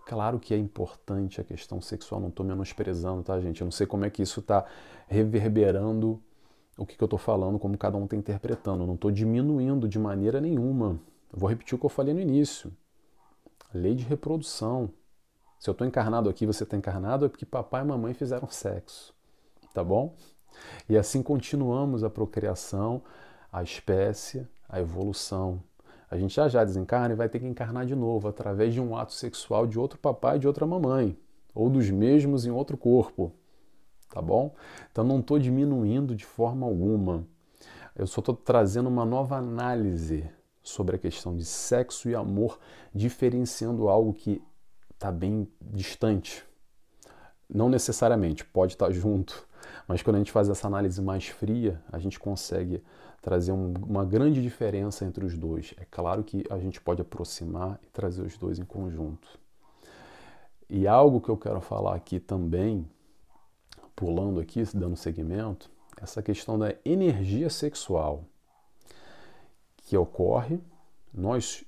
Claro 0.05 0.39
que 0.39 0.53
é 0.53 0.57
importante 0.57 1.41
a 1.41 1.43
questão 1.43 1.81
sexual, 1.81 2.21
não 2.21 2.29
estou 2.29 2.45
menosprezando, 2.45 3.23
tá, 3.23 3.39
gente? 3.41 3.59
Eu 3.59 3.65
não 3.65 3.71
sei 3.71 3.85
como 3.85 4.05
é 4.05 4.09
que 4.09 4.21
isso 4.21 4.39
está 4.39 4.65
reverberando 5.07 6.21
o 6.77 6.85
que, 6.85 6.95
que 6.95 7.03
eu 7.03 7.07
estou 7.07 7.19
falando, 7.19 7.59
como 7.59 7.77
cada 7.77 7.97
um 7.97 8.05
está 8.05 8.15
interpretando. 8.15 8.83
Eu 8.83 8.87
não 8.87 8.95
estou 8.95 9.11
diminuindo 9.11 9.87
de 9.87 9.99
maneira 9.99 10.39
nenhuma. 10.39 10.99
Eu 11.33 11.39
vou 11.39 11.49
repetir 11.49 11.75
o 11.75 11.79
que 11.79 11.85
eu 11.85 11.89
falei 11.89 12.13
no 12.13 12.21
início. 12.21 12.71
Lei 13.73 13.95
de 13.95 14.03
reprodução. 14.05 14.89
Se 15.59 15.69
eu 15.69 15.73
estou 15.73 15.85
encarnado 15.85 16.29
aqui, 16.29 16.45
você 16.45 16.63
está 16.63 16.77
encarnado, 16.77 17.25
é 17.25 17.29
porque 17.29 17.45
papai 17.45 17.81
e 17.81 17.85
mamãe 17.85 18.13
fizeram 18.13 18.47
sexo. 18.49 19.13
Tá 19.73 19.83
bom? 19.83 20.15
E 20.87 20.97
assim 20.97 21.21
continuamos 21.21 22.03
a 22.03 22.09
procriação, 22.09 23.01
a 23.51 23.61
espécie, 23.61 24.47
a 24.69 24.79
evolução. 24.79 25.61
A 26.09 26.17
gente 26.17 26.33
já 26.33 26.47
já 26.47 26.63
desencarna 26.63 27.13
e 27.13 27.17
vai 27.17 27.27
ter 27.27 27.39
que 27.39 27.45
encarnar 27.45 27.85
de 27.85 27.95
novo 27.95 28.27
através 28.27 28.73
de 28.73 28.79
um 28.79 28.95
ato 28.95 29.13
sexual 29.13 29.67
de 29.67 29.77
outro 29.77 29.99
papai 29.99 30.37
e 30.37 30.39
de 30.39 30.47
outra 30.47 30.65
mamãe, 30.65 31.17
ou 31.53 31.69
dos 31.69 31.89
mesmos 31.89 32.45
em 32.45 32.51
outro 32.51 32.77
corpo. 32.77 33.33
Tá 34.09 34.21
bom? 34.21 34.55
Então 34.89 35.03
não 35.03 35.19
estou 35.19 35.37
diminuindo 35.37 36.15
de 36.15 36.25
forma 36.25 36.65
alguma. 36.65 37.27
Eu 37.93 38.07
só 38.07 38.19
estou 38.19 38.35
trazendo 38.35 38.87
uma 38.87 39.05
nova 39.05 39.35
análise 39.35 40.29
sobre 40.63 40.95
a 40.95 40.99
questão 40.99 41.35
de 41.35 41.43
sexo 41.43 42.09
e 42.09 42.15
amor, 42.15 42.59
diferenciando 42.93 43.89
algo 43.89 44.13
que 44.13 44.41
está 44.93 45.11
bem 45.11 45.47
distante. 45.61 46.43
Não 47.49 47.69
necessariamente, 47.69 48.45
pode 48.45 48.73
estar 48.73 48.87
tá 48.87 48.91
junto, 48.91 49.47
mas 49.87 50.01
quando 50.01 50.17
a 50.17 50.19
gente 50.19 50.31
faz 50.31 50.49
essa 50.49 50.67
análise 50.67 51.01
mais 51.01 51.27
fria, 51.27 51.81
a 51.91 51.97
gente 51.97 52.19
consegue 52.19 52.83
trazer 53.21 53.51
um, 53.51 53.73
uma 53.87 54.05
grande 54.05 54.41
diferença 54.41 55.05
entre 55.05 55.25
os 55.25 55.37
dois. 55.37 55.73
É 55.77 55.85
claro 55.89 56.23
que 56.23 56.43
a 56.49 56.57
gente 56.59 56.81
pode 56.81 57.01
aproximar 57.01 57.79
e 57.83 57.87
trazer 57.87 58.21
os 58.21 58.37
dois 58.37 58.59
em 58.59 58.65
conjunto. 58.65 59.39
E 60.69 60.85
algo 60.85 61.21
que 61.21 61.29
eu 61.29 61.37
quero 61.37 61.61
falar 61.61 61.95
aqui 61.95 62.19
também, 62.19 62.85
pulando 63.95 64.39
aqui, 64.39 64.61
dando 64.73 64.97
seguimento, 64.97 65.71
essa 66.01 66.21
questão 66.21 66.59
da 66.59 66.75
energia 66.83 67.49
sexual 67.49 68.25
que 69.77 69.95
ocorre. 69.95 70.59
Nós 71.13 71.63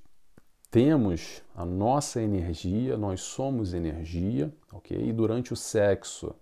temos 0.69 1.41
a 1.55 1.65
nossa 1.65 2.21
energia, 2.21 2.97
nós 2.97 3.21
somos 3.21 3.73
energia, 3.73 4.53
ok? 4.71 4.97
E 4.97 5.13
durante 5.13 5.53
o 5.53 5.55
sexo 5.55 6.36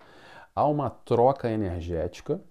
há 0.58 0.66
uma 0.66 0.90
troca 0.90 1.52
energética 1.52 2.42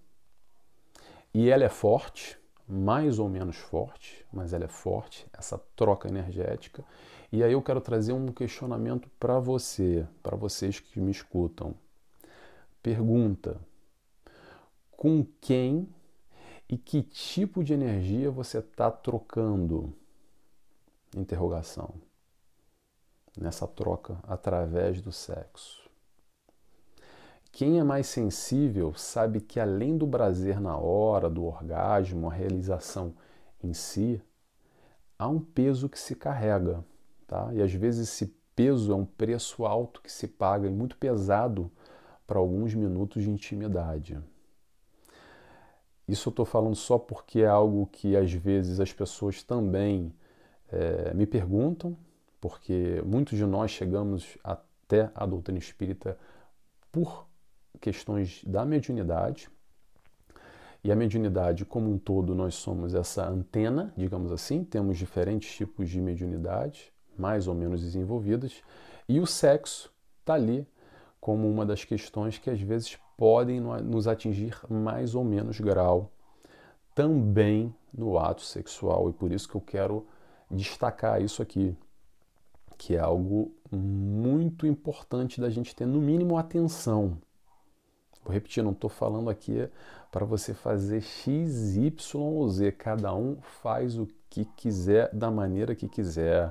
e 1.34 1.50
ela 1.50 1.64
é 1.64 1.68
forte, 1.68 2.38
mais 2.68 3.18
ou 3.18 3.28
menos 3.28 3.56
forte, 3.56 4.24
mas 4.32 4.52
ela 4.52 4.64
é 4.64 4.68
forte, 4.68 5.26
essa 5.32 5.58
troca 5.74 6.06
energética. 6.06 6.84
E 7.32 7.42
aí 7.42 7.52
eu 7.52 7.60
quero 7.60 7.80
trazer 7.80 8.12
um 8.12 8.28
questionamento 8.28 9.10
para 9.18 9.40
você, 9.40 10.06
para 10.22 10.36
vocês 10.36 10.78
que 10.78 11.00
me 11.00 11.10
escutam. 11.10 11.74
Pergunta: 12.80 13.60
com 14.92 15.26
quem 15.40 15.88
e 16.68 16.78
que 16.78 17.02
tipo 17.02 17.64
de 17.64 17.74
energia 17.74 18.30
você 18.30 18.58
está 18.58 18.88
trocando? 18.88 19.92
Interrogação. 21.16 21.92
Nessa 23.36 23.66
troca 23.66 24.16
através 24.22 25.02
do 25.02 25.10
sexo. 25.10 25.85
Quem 27.56 27.80
é 27.80 27.82
mais 27.82 28.06
sensível 28.08 28.92
sabe 28.92 29.40
que 29.40 29.58
além 29.58 29.96
do 29.96 30.06
prazer 30.06 30.60
na 30.60 30.76
hora, 30.76 31.30
do 31.30 31.42
orgasmo, 31.42 32.28
a 32.28 32.30
realização 32.34 33.14
em 33.64 33.72
si, 33.72 34.20
há 35.18 35.26
um 35.26 35.40
peso 35.40 35.88
que 35.88 35.98
se 35.98 36.14
carrega, 36.14 36.84
tá? 37.26 37.48
E 37.54 37.62
às 37.62 37.72
vezes 37.72 38.10
esse 38.10 38.26
peso 38.54 38.92
é 38.92 38.94
um 38.94 39.06
preço 39.06 39.64
alto 39.64 40.02
que 40.02 40.12
se 40.12 40.28
paga 40.28 40.66
e 40.66 40.70
muito 40.70 40.98
pesado 40.98 41.72
para 42.26 42.38
alguns 42.38 42.74
minutos 42.74 43.22
de 43.22 43.30
intimidade. 43.30 44.20
Isso 46.06 46.28
eu 46.28 46.32
estou 46.32 46.44
falando 46.44 46.76
só 46.76 46.98
porque 46.98 47.40
é 47.40 47.46
algo 47.46 47.86
que 47.86 48.18
às 48.18 48.30
vezes 48.30 48.80
as 48.80 48.92
pessoas 48.92 49.42
também 49.42 50.12
é, 50.70 51.14
me 51.14 51.24
perguntam, 51.24 51.96
porque 52.38 53.00
muitos 53.02 53.38
de 53.38 53.46
nós 53.46 53.70
chegamos 53.70 54.36
até 54.44 55.10
a 55.14 55.24
doutrina 55.24 55.58
espírita 55.58 56.18
por 56.92 57.25
questões 57.80 58.42
da 58.44 58.64
mediunidade. 58.64 59.48
E 60.84 60.92
a 60.92 60.96
mediunidade, 60.96 61.64
como 61.64 61.90
um 61.90 61.98
todo, 61.98 62.34
nós 62.34 62.54
somos 62.54 62.94
essa 62.94 63.28
antena, 63.28 63.92
digamos 63.96 64.30
assim, 64.30 64.62
temos 64.62 64.96
diferentes 64.96 65.54
tipos 65.54 65.88
de 65.88 66.00
mediunidade, 66.00 66.92
mais 67.18 67.48
ou 67.48 67.54
menos 67.54 67.80
desenvolvidas, 67.80 68.62
e 69.08 69.18
o 69.18 69.26
sexo 69.26 69.92
está 70.20 70.34
ali 70.34 70.66
como 71.20 71.50
uma 71.50 71.66
das 71.66 71.82
questões 71.82 72.38
que 72.38 72.50
às 72.50 72.60
vezes 72.60 72.96
podem 73.16 73.60
nos 73.60 74.06
atingir 74.06 74.56
mais 74.68 75.14
ou 75.14 75.24
menos 75.24 75.58
grau 75.58 76.12
também 76.94 77.74
no 77.92 78.18
ato 78.18 78.42
sexual, 78.42 79.10
e 79.10 79.12
por 79.12 79.32
isso 79.32 79.48
que 79.48 79.56
eu 79.56 79.60
quero 79.60 80.06
destacar 80.50 81.20
isso 81.20 81.42
aqui, 81.42 81.76
que 82.78 82.94
é 82.94 83.00
algo 83.00 83.52
muito 83.72 84.66
importante 84.66 85.40
da 85.40 85.50
gente 85.50 85.74
ter, 85.74 85.86
no 85.86 86.00
mínimo, 86.00 86.36
atenção. 86.36 87.18
Vou 88.26 88.34
repetir, 88.34 88.60
não 88.60 88.72
estou 88.72 88.90
falando 88.90 89.30
aqui 89.30 89.68
para 90.10 90.26
você 90.26 90.52
fazer 90.52 91.00
X, 91.00 91.76
Y 91.76 92.20
ou 92.20 92.48
Z. 92.48 92.72
Cada 92.72 93.14
um 93.14 93.40
faz 93.40 93.96
o 93.96 94.08
que 94.28 94.44
quiser, 94.44 95.14
da 95.14 95.30
maneira 95.30 95.76
que 95.76 95.88
quiser. 95.88 96.48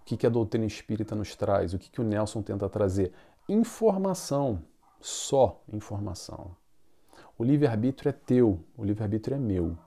O 0.00 0.04
que, 0.04 0.16
que 0.16 0.26
a 0.26 0.28
doutrina 0.28 0.66
espírita 0.66 1.14
nos 1.14 1.36
traz? 1.36 1.72
O 1.72 1.78
que, 1.78 1.88
que 1.88 2.00
o 2.00 2.04
Nelson 2.04 2.42
tenta 2.42 2.68
trazer? 2.68 3.12
Informação. 3.48 4.64
Só 5.00 5.62
informação. 5.72 6.56
O 7.38 7.44
livre-arbítrio 7.44 8.08
é 8.08 8.12
teu, 8.12 8.58
o 8.76 8.84
livre-arbítrio 8.84 9.36
é 9.36 9.38
meu. 9.38 9.78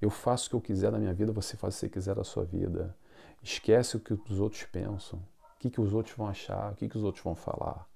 Eu 0.00 0.10
faço 0.10 0.46
o 0.46 0.50
que 0.50 0.56
eu 0.56 0.60
quiser 0.60 0.92
da 0.92 0.98
minha 0.98 1.12
vida, 1.12 1.32
você 1.32 1.56
faz 1.56 1.74
o 1.74 1.76
que 1.78 1.80
você 1.80 1.88
quiser 1.88 2.14
da 2.14 2.22
sua 2.22 2.44
vida. 2.44 2.96
Esquece 3.42 3.96
o 3.96 4.00
que 4.00 4.12
os 4.12 4.38
outros 4.38 4.62
pensam. 4.62 5.18
O 5.56 5.58
que, 5.58 5.70
que 5.70 5.80
os 5.80 5.92
outros 5.92 6.14
vão 6.14 6.28
achar, 6.28 6.72
o 6.72 6.76
que, 6.76 6.88
que 6.88 6.96
os 6.96 7.02
outros 7.02 7.24
vão 7.24 7.34
falar 7.34 7.89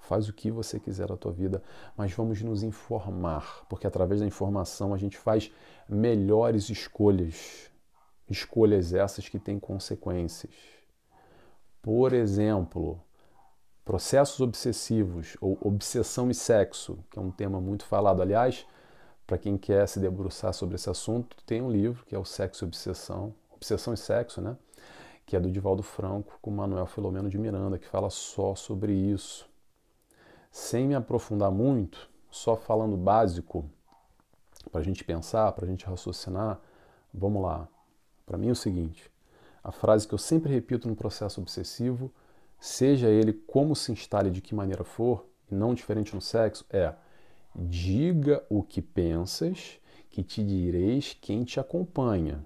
faz 0.00 0.28
o 0.28 0.32
que 0.32 0.50
você 0.50 0.80
quiser 0.80 1.08
da 1.08 1.16
tua 1.16 1.32
vida, 1.32 1.62
mas 1.96 2.12
vamos 2.12 2.42
nos 2.42 2.62
informar, 2.62 3.64
porque 3.68 3.86
através 3.86 4.20
da 4.20 4.26
informação 4.26 4.92
a 4.92 4.96
gente 4.96 5.16
faz 5.16 5.52
melhores 5.88 6.68
escolhas, 6.70 7.70
escolhas 8.28 8.92
essas 8.92 9.28
que 9.28 9.38
têm 9.38 9.58
consequências. 9.58 10.52
Por 11.82 12.12
exemplo, 12.12 13.00
processos 13.84 14.40
obsessivos 14.40 15.36
ou 15.40 15.58
obsessão 15.60 16.30
e 16.30 16.34
sexo, 16.34 16.98
que 17.10 17.18
é 17.18 17.22
um 17.22 17.30
tema 17.30 17.60
muito 17.60 17.84
falado. 17.84 18.20
Aliás, 18.22 18.66
para 19.26 19.38
quem 19.38 19.56
quer 19.56 19.86
se 19.86 20.00
debruçar 20.00 20.52
sobre 20.52 20.74
esse 20.74 20.90
assunto, 20.90 21.36
tem 21.46 21.62
um 21.62 21.70
livro 21.70 22.04
que 22.04 22.14
é 22.14 22.18
o 22.18 22.24
Sexo 22.24 22.64
e 22.64 22.66
Obsessão, 22.66 23.34
Obsessão 23.50 23.94
e 23.94 23.96
Sexo, 23.96 24.40
né? 24.40 24.56
Que 25.24 25.36
é 25.36 25.40
do 25.40 25.50
Divaldo 25.50 25.82
Franco 25.82 26.38
com 26.42 26.50
Manuel 26.50 26.86
Filomeno 26.86 27.28
de 27.28 27.38
Miranda, 27.38 27.78
que 27.78 27.86
fala 27.86 28.10
só 28.10 28.56
sobre 28.56 28.92
isso 28.92 29.49
sem 30.50 30.86
me 30.86 30.94
aprofundar 30.94 31.50
muito, 31.50 32.10
só 32.30 32.56
falando 32.56 32.96
básico, 32.96 33.68
para 34.70 34.80
a 34.80 34.84
gente 34.84 35.04
pensar, 35.04 35.50
para 35.52 35.64
a 35.64 35.68
gente 35.68 35.86
raciocinar, 35.86 36.60
vamos 37.12 37.42
lá. 37.42 37.68
Para 38.26 38.38
mim 38.38 38.48
é 38.48 38.52
o 38.52 38.56
seguinte: 38.56 39.10
a 39.62 39.72
frase 39.72 40.06
que 40.06 40.14
eu 40.14 40.18
sempre 40.18 40.52
repito 40.52 40.88
no 40.88 40.96
processo 40.96 41.40
obsessivo, 41.40 42.12
seja 42.58 43.08
ele 43.08 43.32
como 43.32 43.74
se 43.74 43.92
instale 43.92 44.30
de 44.30 44.40
que 44.40 44.54
maneira 44.54 44.84
for, 44.84 45.26
e 45.50 45.54
não 45.54 45.74
diferente 45.74 46.14
no 46.14 46.20
sexo, 46.20 46.64
é 46.70 46.94
diga 47.54 48.44
o 48.48 48.62
que 48.62 48.80
pensas, 48.80 49.80
que 50.08 50.22
te 50.22 50.44
direis 50.44 51.16
quem 51.20 51.44
te 51.44 51.58
acompanha. 51.58 52.44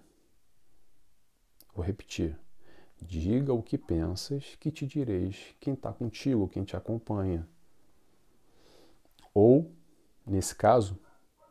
Vou 1.74 1.84
repetir. 1.84 2.38
Diga 3.02 3.52
o 3.52 3.62
que 3.62 3.76
pensas, 3.76 4.56
que 4.58 4.70
te 4.70 4.86
direis 4.86 5.54
quem 5.60 5.74
está 5.74 5.92
contigo, 5.92 6.48
quem 6.48 6.64
te 6.64 6.76
acompanha. 6.76 7.46
Ou, 9.34 9.70
nesse 10.24 10.54
caso, 10.54 10.96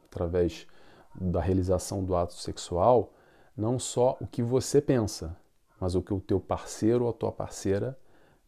através 0.06 0.66
da 1.14 1.42
realização 1.42 2.04
do 2.04 2.16
ato 2.16 2.34
sexual, 2.34 3.14
não 3.56 3.78
só 3.78 4.18
o 4.20 4.26
que 4.26 4.42
você 4.42 4.82
pensa, 4.82 5.38
mas 5.80 5.94
o 5.94 6.02
que 6.02 6.14
o 6.14 6.22
teu 6.22 6.40
parceiro 6.40 7.04
ou 7.04 7.10
a 7.10 7.14
tua 7.14 7.32
parceira 7.32 8.00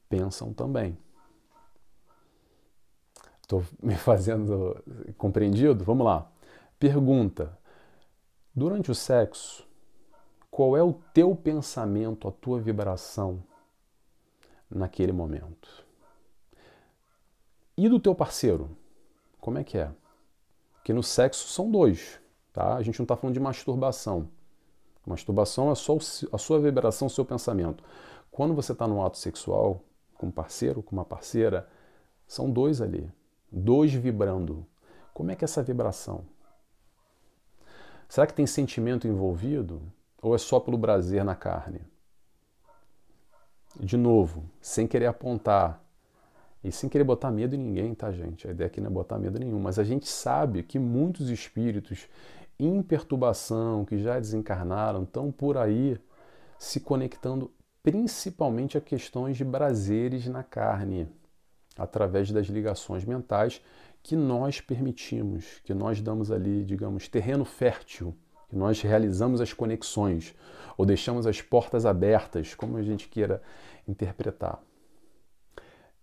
pensam 0.10 0.54
também. 0.54 0.98
Estou 3.42 3.64
me 3.84 3.96
fazendo 3.96 4.82
compreendido? 5.18 5.84
Vamos 5.84 6.06
lá. 6.06 6.32
Pergunta: 6.80 7.58
durante 8.54 8.90
o 8.90 8.96
sexo, 8.96 9.68
qual 10.50 10.78
é 10.78 10.82
o 10.82 10.94
teu 11.14 11.36
pensamento, 11.36 12.28
a 12.28 12.32
tua 12.32 12.60
vibração 12.60 13.44
naquele 14.70 15.12
momento? 15.12 15.86
E 17.78 17.90
do 17.90 18.00
teu 18.00 18.16
parceiro? 18.16 18.70
Como 19.46 19.60
é 19.60 19.64
que 19.64 19.78
é? 19.78 19.92
Porque 20.74 20.92
no 20.92 21.04
sexo 21.04 21.48
são 21.50 21.70
dois, 21.70 22.20
tá? 22.52 22.74
A 22.74 22.82
gente 22.82 22.98
não 22.98 23.04
está 23.04 23.16
falando 23.16 23.36
de 23.36 23.40
masturbação. 23.40 24.28
Masturbação 25.06 25.72
é 25.72 25.76
só 25.76 25.96
a 26.34 26.38
sua 26.40 26.60
vibração, 26.60 27.06
o 27.06 27.12
seu 27.12 27.24
pensamento. 27.24 27.84
Quando 28.32 28.56
você 28.56 28.72
está 28.72 28.88
no 28.88 29.06
ato 29.06 29.20
sexual, 29.20 29.84
com 30.16 30.26
um 30.26 30.32
parceiro, 30.32 30.82
com 30.82 30.96
uma 30.96 31.06
parceira, 31.06 31.70
são 32.28 32.50
dois 32.50 32.82
ali, 32.82 33.08
dois 33.52 33.94
vibrando. 33.94 34.66
Como 35.14 35.30
é 35.30 35.36
que 35.36 35.44
é 35.44 35.46
essa 35.46 35.62
vibração? 35.62 36.26
Será 38.10 38.26
que 38.26 38.34
tem 38.34 38.48
sentimento 38.48 39.08
envolvido? 39.08 39.80
Ou 40.24 40.34
é 40.34 40.40
só 40.40 40.60
pelo 40.60 40.80
prazer 40.80 41.24
na 41.24 41.36
carne? 41.36 41.82
De 43.80 43.96
novo, 43.96 44.50
sem 44.60 44.88
querer 44.88 45.06
apontar 45.06 45.85
e 46.66 46.72
sem 46.72 46.90
querer 46.90 47.04
botar 47.04 47.30
medo 47.30 47.54
em 47.54 47.60
ninguém, 47.60 47.94
tá, 47.94 48.12
gente? 48.12 48.48
A 48.48 48.52
ideia 48.52 48.66
aqui 48.66 48.82
não 48.82 48.88
é 48.88 48.94
botar 48.94 49.20
medo 49.20 49.38
nenhum, 49.38 49.60
mas 49.60 49.78
a 49.78 49.84
gente 49.84 50.08
sabe 50.08 50.64
que 50.64 50.80
muitos 50.80 51.30
espíritos 51.30 52.08
em 52.60 52.82
perturbação, 52.82 53.86
que 53.86 54.00
já 54.00 54.20
desencarnaram, 54.20 55.04
estão 55.04 55.32
por 55.32 55.58
aí 55.58 55.96
se 56.58 56.80
conectando 56.80 57.52
principalmente 57.84 58.80
a 58.80 58.82
questões 58.82 59.38
de 59.38 59.46
prazeres 59.46 60.26
na 60.26 60.42
carne, 60.42 61.08
através 61.78 62.32
das 62.32 62.48
ligações 62.48 63.06
mentais 63.06 63.62
que 64.02 64.16
nós 64.16 64.60
permitimos, 64.60 65.62
que 65.64 65.74
nós 65.74 66.02
damos 66.02 66.32
ali, 66.32 66.66
digamos, 66.66 67.08
terreno 67.08 67.46
fértil, 67.46 68.16
que 68.50 68.56
nós 68.56 68.82
realizamos 68.82 69.40
as 69.40 69.54
conexões 69.54 70.34
ou 70.76 70.84
deixamos 70.84 71.28
as 71.28 71.44
portas 71.44 71.86
abertas, 71.86 72.56
como 72.56 72.78
a 72.78 72.82
gente 72.82 73.08
queira 73.08 73.40
interpretar. 73.88 74.60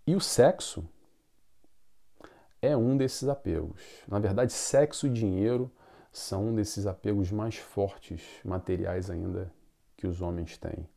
E 0.04 0.16
o 0.16 0.20
sexo 0.20 0.84
é 2.60 2.76
um 2.76 2.96
desses 2.96 3.28
apegos. 3.28 3.80
Na 4.08 4.18
verdade, 4.18 4.52
sexo 4.52 5.06
e 5.06 5.10
dinheiro 5.10 5.70
são 6.12 6.48
um 6.48 6.54
desses 6.54 6.86
apegos 6.86 7.30
mais 7.30 7.56
fortes, 7.56 8.20
materiais 8.44 9.08
ainda, 9.08 9.52
que 9.96 10.06
os 10.08 10.20
homens 10.20 10.58
têm. 10.58 10.88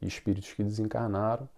Espíritos 0.00 0.52
que 0.52 0.62
desencarnaram 0.62 1.48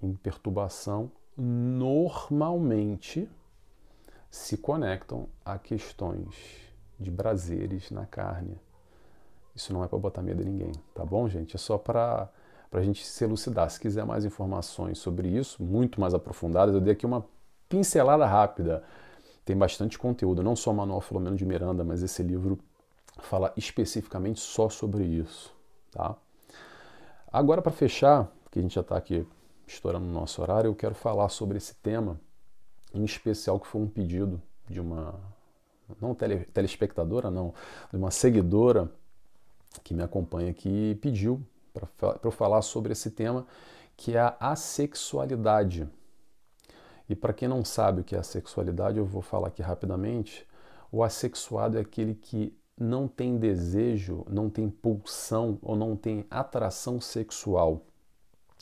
em 0.00 0.14
perturbação 0.14 1.10
normalmente 1.36 3.28
se 4.30 4.56
conectam 4.56 5.28
a 5.44 5.58
questões 5.58 6.36
de 6.98 7.10
prazeres 7.10 7.90
na 7.90 8.06
carne. 8.06 8.60
Isso 9.54 9.72
não 9.72 9.82
é 9.82 9.88
para 9.88 9.98
botar 9.98 10.22
medo 10.22 10.42
em 10.42 10.46
ninguém, 10.46 10.72
tá 10.94 11.04
bom, 11.04 11.28
gente? 11.28 11.56
É 11.56 11.58
só 11.58 11.76
para 11.76 12.30
para 12.70 12.80
a 12.80 12.82
gente 12.82 13.04
se 13.04 13.24
elucidar. 13.24 13.70
Se 13.70 13.80
quiser 13.80 14.04
mais 14.04 14.24
informações 14.24 14.98
sobre 14.98 15.28
isso, 15.28 15.62
muito 15.62 16.00
mais 16.00 16.14
aprofundadas, 16.14 16.74
eu 16.74 16.80
dei 16.80 16.92
aqui 16.92 17.06
uma 17.06 17.24
pincelada 17.68 18.26
rápida. 18.26 18.82
Tem 19.44 19.56
bastante 19.56 19.98
conteúdo, 19.98 20.42
não 20.42 20.56
só 20.56 20.72
o 20.72 20.74
Manual 20.74 21.00
Filomeno 21.00 21.36
de 21.36 21.44
Miranda, 21.44 21.84
mas 21.84 22.02
esse 22.02 22.22
livro 22.22 22.58
fala 23.20 23.52
especificamente 23.56 24.40
só 24.40 24.68
sobre 24.68 25.04
isso. 25.04 25.54
Tá? 25.92 26.16
Agora, 27.32 27.62
para 27.62 27.72
fechar, 27.72 28.30
que 28.50 28.58
a 28.58 28.62
gente 28.62 28.74
já 28.74 28.80
está 28.80 28.96
aqui 28.96 29.26
estourando 29.66 30.06
o 30.06 30.12
nosso 30.12 30.40
horário, 30.42 30.68
eu 30.68 30.74
quero 30.74 30.94
falar 30.94 31.28
sobre 31.28 31.58
esse 31.58 31.74
tema, 31.76 32.20
em 32.94 33.04
especial 33.04 33.58
que 33.58 33.66
foi 33.66 33.80
um 33.80 33.88
pedido 33.88 34.40
de 34.68 34.80
uma, 34.80 35.14
não 36.00 36.14
tele, 36.14 36.44
telespectadora, 36.46 37.30
não, 37.30 37.52
de 37.90 37.96
uma 37.96 38.10
seguidora 38.10 38.90
que 39.82 39.94
me 39.94 40.02
acompanha 40.02 40.50
aqui 40.50 40.90
e 40.90 40.94
pediu 40.94 41.42
para 41.96 42.18
eu 42.22 42.30
falar 42.30 42.62
sobre 42.62 42.92
esse 42.92 43.10
tema 43.10 43.46
que 43.96 44.16
é 44.16 44.20
a 44.20 44.36
assexualidade. 44.40 45.88
E 47.08 47.14
para 47.14 47.32
quem 47.32 47.48
não 47.48 47.64
sabe 47.64 48.00
o 48.00 48.04
que 48.04 48.14
é 48.14 48.18
a 48.18 48.22
sexualidade, 48.22 48.98
eu 48.98 49.06
vou 49.06 49.22
falar 49.22 49.48
aqui 49.48 49.62
rapidamente. 49.62 50.46
O 50.90 51.02
assexuado 51.02 51.78
é 51.78 51.80
aquele 51.80 52.14
que 52.14 52.56
não 52.78 53.08
tem 53.08 53.38
desejo, 53.38 54.24
não 54.28 54.50
tem 54.50 54.68
pulsão 54.68 55.58
ou 55.62 55.74
não 55.74 55.96
tem 55.96 56.26
atração 56.30 57.00
sexual 57.00 57.82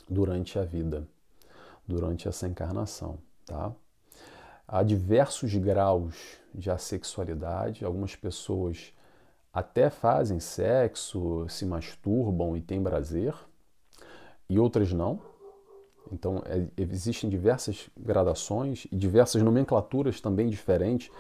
durante 0.09 0.59
a 0.59 0.65
vida, 0.65 1.09
durante 1.87 2.29
essa 2.29 2.47
encarnação, 2.47 3.19
tá? 3.45 3.73
Há 4.67 4.83
diversos 4.83 5.55
graus 5.57 6.39
de 6.55 6.71
assexualidade, 6.71 7.85
algumas 7.85 8.17
pessoas 8.17 8.94
até 9.55 9.89
fazem 9.89 10.41
sexo, 10.41 11.47
se 11.49 11.65
masturbam 11.65 12.57
e 12.57 12.61
têm 12.61 12.83
prazer, 12.83 13.33
e 14.49 14.59
outras 14.59 14.93
não. 14.93 15.21
Então, 16.13 16.43
é, 16.45 16.67
existem 16.77 17.31
diversas 17.31 17.89
gradações 17.97 18.87
e 18.91 18.97
diversas 18.97 19.43
nomenclaturas 19.43 20.21
também 20.21 20.49
diferentes 20.49 21.11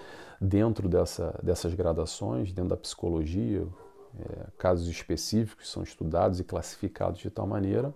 dentro 0.40 0.88
dessa, 0.88 1.38
dessas 1.42 1.74
gradações, 1.74 2.52
dentro 2.52 2.70
da 2.70 2.76
psicologia. 2.76 3.66
É, 4.18 4.46
casos 4.58 4.88
específicos 4.88 5.70
são 5.70 5.82
estudados 5.82 6.38
e 6.38 6.44
classificados 6.44 7.20
de 7.20 7.30
tal 7.30 7.46
maneira. 7.46 7.94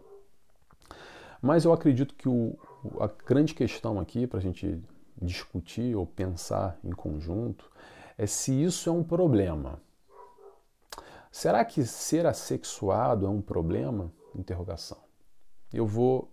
Mas 1.43 1.65
eu 1.65 1.73
acredito 1.73 2.15
que 2.15 2.29
o, 2.29 2.57
a 3.01 3.09
grande 3.27 3.55
questão 3.55 4.01
aqui 4.01 4.27
para 4.27 4.39
a 4.39 4.43
gente 4.43 4.81
discutir 5.21 5.95
ou 5.97 6.07
pensar 6.07 6.79
em 6.83 6.91
conjunto 6.91 7.71
é 8.17 8.27
se 8.27 8.53
isso 8.53 8.89
é 8.89 8.93
um 8.93 9.05
problema. 9.05 9.81
Será 11.31 11.65
que 11.65 11.85
ser 11.85 12.27
assexuado 12.27 13.27
é 13.27 13.29
um 13.29 13.41
problema? 13.41 14.13
Interrogação. 14.35 14.99
Eu 15.73 15.87
vou 15.87 16.33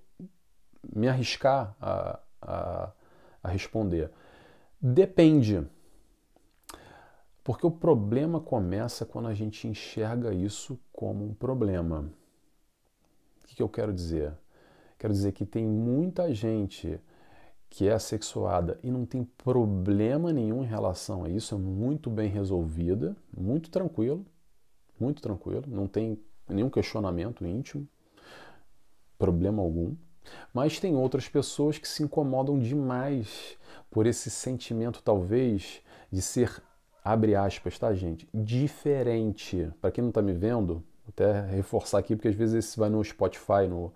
me 0.93 1.07
arriscar 1.07 1.75
a, 1.81 2.19
a, 2.41 2.91
a 3.43 3.49
responder. 3.49 4.11
Depende. 4.81 5.67
Porque 7.43 7.65
o 7.65 7.71
problema 7.71 8.39
começa 8.39 9.05
quando 9.05 9.27
a 9.27 9.33
gente 9.33 9.67
enxerga 9.67 10.33
isso 10.33 10.79
como 10.91 11.25
um 11.25 11.33
problema. 11.33 12.09
O 13.43 13.47
que, 13.47 13.55
que 13.55 13.63
eu 13.63 13.69
quero 13.69 13.93
dizer? 13.93 14.33
Quero 14.97 15.13
dizer 15.13 15.33
que 15.33 15.45
tem 15.45 15.67
muita 15.67 16.33
gente 16.33 16.99
que 17.69 17.87
é 17.87 17.93
assexuada 17.93 18.79
e 18.81 18.89
não 18.89 19.05
tem 19.05 19.23
problema 19.23 20.31
nenhum 20.31 20.63
em 20.63 20.67
relação 20.67 21.25
a 21.25 21.29
isso, 21.29 21.53
é 21.53 21.57
muito 21.57 22.09
bem 22.09 22.29
resolvida, 22.29 23.15
muito 23.35 23.69
tranquilo 23.69 24.25
muito 24.99 25.21
tranquilo, 25.21 25.63
não 25.67 25.87
tem 25.87 26.19
nenhum 26.47 26.69
questionamento 26.69 27.45
íntimo, 27.45 27.87
problema 29.17 29.61
algum. 29.61 29.95
Mas 30.53 30.79
tem 30.79 30.95
outras 30.95 31.27
pessoas 31.27 31.77
que 31.77 31.87
se 31.87 32.03
incomodam 32.03 32.57
demais 32.57 33.57
por 33.91 34.07
esse 34.07 34.29
sentimento, 34.29 35.01
talvez, 35.03 35.81
de 36.11 36.21
ser, 36.21 36.61
abre 37.03 37.35
aspas, 37.35 37.77
tá, 37.77 37.93
gente? 37.93 38.27
Diferente. 38.33 39.71
Para 39.79 39.91
quem 39.91 40.01
não 40.01 40.09
está 40.09 40.21
me 40.21 40.33
vendo, 40.33 40.83
até 41.07 41.41
reforçar 41.47 41.99
aqui, 41.99 42.15
porque 42.15 42.27
às 42.27 42.35
vezes 42.35 42.65
você 42.65 42.79
vai 42.79 42.89
no 42.89 43.03
Spotify, 43.03 43.67
no, 43.69 43.93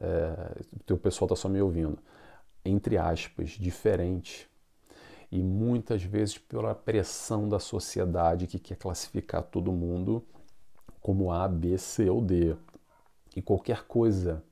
é, 0.00 0.96
pessoal 0.96 1.26
está 1.26 1.36
só 1.36 1.48
me 1.48 1.60
ouvindo. 1.60 1.98
Entre 2.64 2.98
aspas, 2.98 3.50
diferente 3.50 4.51
e 5.32 5.42
muitas 5.42 6.02
vezes 6.02 6.36
pela 6.36 6.74
pressão 6.74 7.48
da 7.48 7.58
sociedade 7.58 8.46
que 8.46 8.58
quer 8.58 8.76
classificar 8.76 9.42
todo 9.42 9.72
mundo 9.72 10.22
como 11.00 11.32
A, 11.32 11.48
B, 11.48 11.78
C 11.78 12.10
ou 12.10 12.20
D. 12.20 12.54
E 13.34 13.40
qualquer 13.40 13.84
coisa 13.84 14.44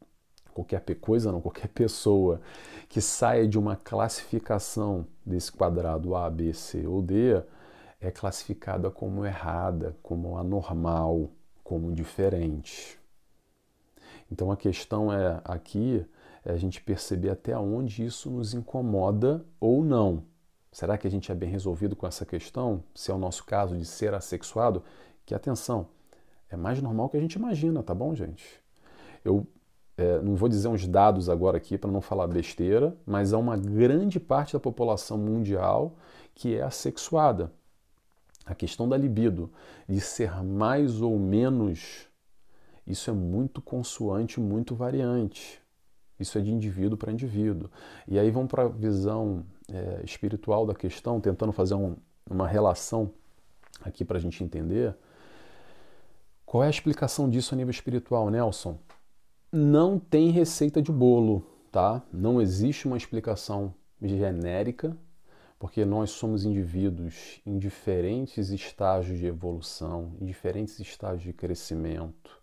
qualquer 0.54 0.82
coisa 0.96 1.30
não, 1.30 1.40
qualquer 1.40 1.68
pessoa 1.68 2.40
que 2.88 3.00
saia 3.00 3.46
de 3.46 3.58
uma 3.58 3.76
classificação 3.76 5.06
desse 5.24 5.52
quadrado 5.52 6.16
A, 6.16 6.28
B, 6.28 6.52
C 6.52 6.86
ou 6.86 7.02
D 7.02 7.42
é 8.00 8.10
classificada 8.10 8.90
como 8.90 9.24
errada, 9.24 9.96
como 10.02 10.36
anormal, 10.36 11.30
como 11.62 11.92
diferente. 11.92 12.98
Então 14.32 14.50
a 14.50 14.56
questão 14.56 15.12
é 15.12 15.40
aqui 15.44 16.04
é 16.42 16.52
a 16.52 16.56
gente 16.56 16.80
perceber 16.82 17.28
até 17.28 17.56
onde 17.56 18.02
isso 18.02 18.30
nos 18.30 18.54
incomoda 18.54 19.44
ou 19.60 19.84
não. 19.84 20.29
Será 20.72 20.96
que 20.96 21.06
a 21.06 21.10
gente 21.10 21.32
é 21.32 21.34
bem 21.34 21.50
resolvido 21.50 21.96
com 21.96 22.06
essa 22.06 22.24
questão? 22.24 22.82
Se 22.94 23.10
é 23.10 23.14
o 23.14 23.18
nosso 23.18 23.44
caso 23.44 23.76
de 23.76 23.84
ser 23.84 24.14
assexuado? 24.14 24.82
Que 25.26 25.34
atenção, 25.34 25.88
é 26.48 26.56
mais 26.56 26.80
normal 26.80 27.08
que 27.08 27.16
a 27.16 27.20
gente 27.20 27.34
imagina, 27.34 27.82
tá 27.82 27.94
bom, 27.94 28.14
gente? 28.14 28.44
Eu 29.24 29.46
é, 29.96 30.20
não 30.20 30.34
vou 30.34 30.48
dizer 30.48 30.68
uns 30.68 30.86
dados 30.86 31.28
agora 31.28 31.56
aqui 31.56 31.76
para 31.76 31.90
não 31.90 32.00
falar 32.00 32.26
besteira, 32.26 32.96
mas 33.06 33.32
há 33.32 33.38
uma 33.38 33.56
grande 33.56 34.18
parte 34.18 34.54
da 34.54 34.60
população 34.60 35.18
mundial 35.18 35.94
que 36.34 36.56
é 36.56 36.62
assexuada. 36.62 37.52
A 38.46 38.54
questão 38.54 38.88
da 38.88 38.96
libido, 38.96 39.50
de 39.88 40.00
ser 40.00 40.42
mais 40.42 41.02
ou 41.02 41.18
menos, 41.18 42.08
isso 42.86 43.10
é 43.10 43.12
muito 43.12 43.60
consoante, 43.60 44.40
muito 44.40 44.74
variante. 44.74 45.60
Isso 46.20 46.38
é 46.38 46.40
de 46.40 46.52
indivíduo 46.52 46.98
para 46.98 47.10
indivíduo. 47.10 47.70
E 48.06 48.18
aí 48.18 48.30
vamos 48.30 48.50
para 48.50 48.64
a 48.64 48.68
visão 48.68 49.44
é, 49.72 50.02
espiritual 50.04 50.66
da 50.66 50.74
questão, 50.74 51.20
tentando 51.20 51.52
fazer 51.52 51.74
um, 51.74 51.96
uma 52.28 52.46
relação 52.46 53.10
aqui 53.82 54.04
para 54.04 54.18
a 54.18 54.20
gente 54.20 54.44
entender. 54.44 54.94
Qual 56.44 56.62
é 56.62 56.66
a 56.66 56.70
explicação 56.70 57.28
disso 57.30 57.54
a 57.54 57.56
nível 57.56 57.70
espiritual, 57.70 58.28
Nelson? 58.28 58.78
Não 59.52 59.98
tem 59.98 60.30
receita 60.30 60.82
de 60.82 60.92
bolo, 60.92 61.46
tá? 61.72 62.02
Não 62.12 62.40
existe 62.40 62.86
uma 62.86 62.96
explicação 62.96 63.74
genérica, 64.00 64.96
porque 65.58 65.84
nós 65.84 66.10
somos 66.10 66.44
indivíduos 66.44 67.40
em 67.44 67.58
diferentes 67.58 68.50
estágios 68.50 69.18
de 69.18 69.26
evolução, 69.26 70.12
em 70.20 70.24
diferentes 70.24 70.78
estágios 70.80 71.22
de 71.22 71.32
crescimento. 71.32 72.40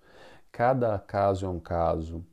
Cada 0.51 0.97
caso 0.99 1.45
é 1.45 1.49
um 1.49 1.59
caso. 1.59 2.25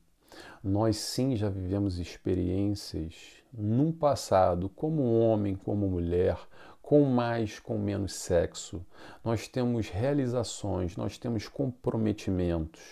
Nós 0.62 0.96
sim 0.96 1.36
já 1.36 1.48
vivemos 1.48 1.98
experiências 1.98 3.14
num 3.52 3.92
passado, 3.92 4.68
como 4.68 5.02
homem, 5.18 5.54
como 5.54 5.88
mulher, 5.88 6.38
com 6.82 7.04
mais, 7.04 7.58
com 7.58 7.78
menos 7.78 8.12
sexo. 8.14 8.84
Nós 9.24 9.48
temos 9.48 9.88
realizações, 9.88 10.96
nós 10.96 11.16
temos 11.18 11.48
comprometimentos, 11.48 12.82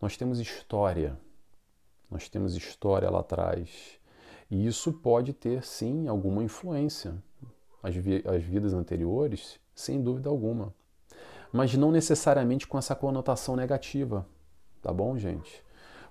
nós 0.00 0.16
temos 0.16 0.40
história. 0.40 1.18
Nós 2.10 2.28
temos 2.28 2.54
história 2.54 3.10
lá 3.10 3.20
atrás. 3.20 3.98
E 4.50 4.66
isso 4.66 4.92
pode 4.92 5.32
ter, 5.32 5.64
sim, 5.64 6.06
alguma 6.06 6.42
influência. 6.42 7.14
As, 7.82 7.94
vi 7.94 8.22
as 8.26 8.42
vidas 8.42 8.72
anteriores, 8.72 9.58
sem 9.74 10.00
dúvida 10.00 10.28
alguma. 10.28 10.72
Mas 11.52 11.74
não 11.74 11.90
necessariamente 11.90 12.66
com 12.66 12.78
essa 12.78 12.94
conotação 12.94 13.56
negativa. 13.56 14.26
Tá 14.80 14.92
bom, 14.92 15.18
gente? 15.18 15.64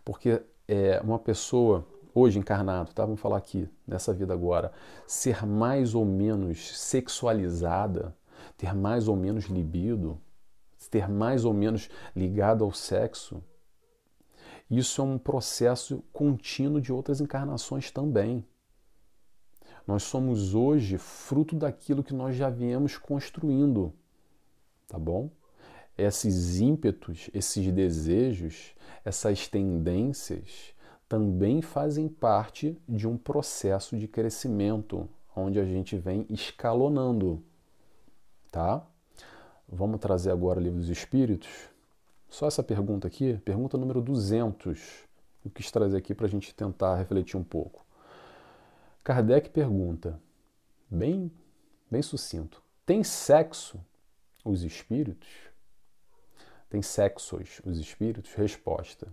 Porque 0.04 0.44
é, 0.67 0.99
uma 1.01 1.19
pessoa 1.19 1.86
hoje 2.13 2.39
encarnado, 2.39 2.93
tá? 2.93 3.06
Vamos 3.06 3.19
falar 3.19 3.38
aqui, 3.38 3.67
nessa 3.88 4.13
vida 4.13 4.34
agora, 4.34 4.71
ser 5.06 5.45
mais 5.45 5.93
ou 5.93 6.06
menos 6.06 6.78
sexualizada, 6.80 8.15
ter 8.58 8.73
mais 8.73 9.08
ou 9.08 9.15
menos 9.15 9.45
libido, 9.45 10.19
ter 10.89 11.10
mais 11.10 11.43
ou 11.45 11.54
menos 11.54 11.89
ligado 12.15 12.63
ao 12.63 12.71
sexo, 12.71 13.43
isso 14.69 15.01
é 15.01 15.04
um 15.06 15.17
processo 15.17 16.04
contínuo 16.12 16.82
de 16.82 16.91
outras 16.91 17.21
encarnações 17.21 17.91
também. 17.91 18.43
Nós 19.86 20.04
somos 20.04 20.56
hoje 20.56 20.97
fruto 20.97 21.56
daquilo 21.56 22.04
que 22.04 22.13
nós 22.13 22.36
já 22.36 22.49
viemos 22.49 22.97
construindo, 22.97 23.93
tá 24.88 24.97
bom? 24.97 25.30
Esses 25.98 26.60
ímpetos, 26.60 27.30
esses 27.34 27.72
desejos, 27.72 28.76
essas 29.04 29.48
tendências, 29.48 30.74
também 31.08 31.62
fazem 31.62 32.08
parte 32.08 32.78
de 32.88 33.08
um 33.08 33.18
processo 33.18 33.98
de 33.98 34.08
crescimento, 34.08 35.08
onde 35.36 35.60
a 35.60 35.66
gente 35.66 35.96
vem 35.96 36.26
escalonando, 36.30 37.44
tá? 38.52 38.86
Vamos 39.68 40.00
trazer 40.00 40.32
agora 40.32 40.60
o 40.60 40.64
livro 40.64 40.80
dos 40.80 40.90
Espíritos. 40.90 41.50
Só 42.30 42.48
essa 42.48 42.64
pergunta 42.64 43.08
aqui, 43.08 43.38
pergunta 43.46 43.78
número 43.78 44.02
200, 44.02 45.06
eu 45.46 45.52
quis 45.52 45.72
trazer 45.72 45.98
aqui 45.98 46.14
para 46.14 46.26
a 46.26 46.30
gente 46.30 46.54
tentar 46.54 46.96
refletir 46.96 47.38
um 47.38 47.44
pouco. 47.44 47.86
Kardec 49.04 49.52
pergunta, 49.52 50.20
bem, 50.90 51.32
bem 51.90 52.02
sucinto: 52.02 52.62
tem 52.86 53.04
sexo 53.04 53.80
os 54.44 54.64
espíritos? 54.64 55.55
Tem 56.76 56.82
sexos 56.82 57.62
os 57.66 57.80
espíritos? 57.80 58.34
Resposta: 58.34 59.08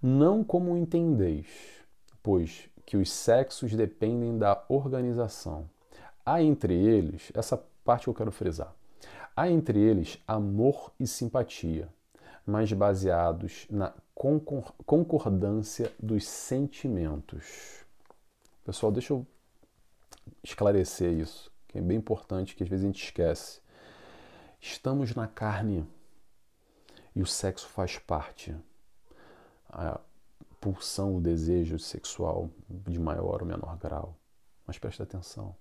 não 0.00 0.44
como 0.44 0.76
entendeis, 0.76 1.48
pois 2.22 2.70
que 2.86 2.96
os 2.96 3.10
sexos 3.10 3.74
dependem 3.74 4.38
da 4.38 4.64
organização. 4.68 5.68
Há 6.24 6.40
entre 6.40 6.72
eles, 6.72 7.32
essa 7.34 7.60
parte 7.84 8.04
que 8.04 8.10
eu 8.10 8.14
quero 8.14 8.30
frisar, 8.30 8.72
há 9.34 9.50
entre 9.50 9.76
eles 9.80 10.22
amor 10.24 10.92
e 11.00 11.06
simpatia, 11.08 11.88
mas 12.46 12.72
baseados 12.72 13.66
na 13.68 13.92
concordância 14.86 15.90
dos 15.98 16.24
sentimentos. 16.24 17.84
Pessoal, 18.64 18.92
deixa 18.92 19.14
eu 19.14 19.26
esclarecer 20.44 21.12
isso, 21.12 21.50
que 21.66 21.78
é 21.78 21.80
bem 21.80 21.96
importante, 21.96 22.54
que 22.54 22.62
às 22.62 22.68
vezes 22.68 22.84
a 22.84 22.86
gente 22.86 23.02
esquece. 23.02 23.60
Estamos 24.60 25.12
na 25.12 25.26
carne 25.26 25.84
e 27.14 27.22
o 27.22 27.26
sexo 27.26 27.68
faz 27.68 27.98
parte 27.98 28.54
a 29.68 30.00
pulsão, 30.60 31.16
o 31.16 31.20
desejo 31.20 31.78
sexual 31.78 32.50
de 32.68 32.98
maior 32.98 33.42
ou 33.42 33.48
menor 33.48 33.76
grau. 33.78 34.16
Mas 34.66 34.78
presta 34.78 35.02
atenção, 35.02 35.56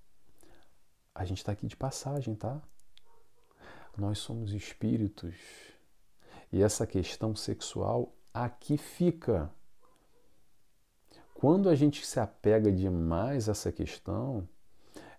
a 1.15 1.25
gente 1.25 1.39
está 1.39 1.51
aqui 1.51 1.65
de 1.65 1.75
passagem, 1.75 2.35
tá? 2.35 2.61
Nós 3.97 4.19
somos 4.19 4.53
espíritos. 4.53 5.35
E 6.51 6.61
essa 6.61 6.85
questão 6.85 7.35
sexual 7.35 8.13
aqui 8.33 8.77
fica. 8.77 9.49
Quando 11.33 11.69
a 11.69 11.75
gente 11.75 12.05
se 12.05 12.19
apega 12.19 12.71
demais 12.71 13.49
a 13.49 13.53
essa 13.53 13.71
questão, 13.71 14.47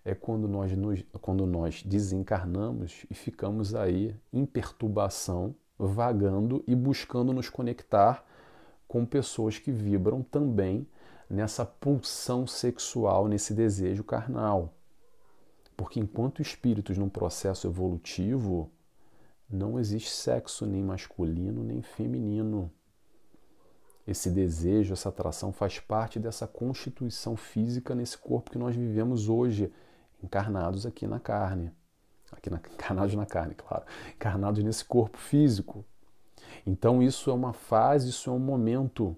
é 0.05 0.15
quando 0.15 0.47
nós, 0.47 0.75
nos, 0.77 1.03
quando 1.21 1.45
nós 1.45 1.83
desencarnamos 1.83 3.05
e 3.09 3.13
ficamos 3.13 3.75
aí 3.75 4.15
em 4.31 4.45
perturbação, 4.45 5.55
vagando 5.87 6.63
e 6.67 6.75
buscando 6.75 7.33
nos 7.33 7.49
conectar 7.49 8.25
com 8.87 9.05
pessoas 9.05 9.57
que 9.57 9.71
vibram 9.71 10.21
também 10.21 10.87
nessa 11.29 11.65
pulsão 11.65 12.45
sexual, 12.45 13.27
nesse 13.27 13.53
desejo 13.53 14.03
carnal. 14.03 14.73
Porque 15.75 15.99
enquanto 15.99 16.41
espíritos 16.41 16.97
num 16.97 17.09
processo 17.09 17.67
evolutivo, 17.67 18.69
não 19.49 19.79
existe 19.79 20.11
sexo 20.11 20.65
nem 20.65 20.83
masculino 20.83 21.63
nem 21.63 21.81
feminino. 21.81 22.71
Esse 24.05 24.29
desejo, 24.29 24.93
essa 24.93 25.09
atração 25.09 25.51
faz 25.53 25.79
parte 25.79 26.19
dessa 26.19 26.45
constituição 26.45 27.37
física 27.37 27.95
nesse 27.95 28.17
corpo 28.17 28.51
que 28.51 28.57
nós 28.57 28.75
vivemos 28.75 29.29
hoje, 29.29 29.71
encarnados 30.21 30.85
aqui 30.85 31.07
na 31.07 31.19
carne. 31.19 31.71
Aqui 32.37 32.49
na, 32.49 32.57
encarnados 32.73 33.15
na 33.15 33.25
carne, 33.25 33.55
claro. 33.55 33.83
Encarnados 34.15 34.63
nesse 34.63 34.83
corpo 34.85 35.17
físico. 35.17 35.85
Então 36.65 37.01
isso 37.01 37.29
é 37.29 37.33
uma 37.33 37.53
fase, 37.53 38.09
isso 38.09 38.29
é 38.29 38.33
um 38.33 38.39
momento, 38.39 39.17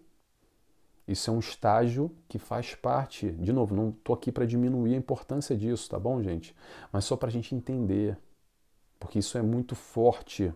isso 1.08 1.30
é 1.30 1.34
um 1.34 1.40
estágio 1.40 2.12
que 2.28 2.40
faz 2.40 2.76
parte. 2.76 3.32
De 3.32 3.52
novo, 3.54 3.76
não 3.76 3.90
estou 3.90 4.16
aqui 4.16 4.32
para 4.32 4.46
diminuir 4.46 4.96
a 4.96 4.98
importância 4.98 5.56
disso, 5.56 5.90
tá 5.90 6.00
bom, 6.00 6.22
gente? 6.22 6.56
Mas 6.92 7.06
só 7.06 7.16
para 7.16 7.30
a 7.30 7.32
gente 7.32 7.54
entender, 7.54 8.18
porque 9.00 9.20
isso 9.20 9.38
é 9.38 9.42
muito 9.42 9.76
forte 9.76 10.54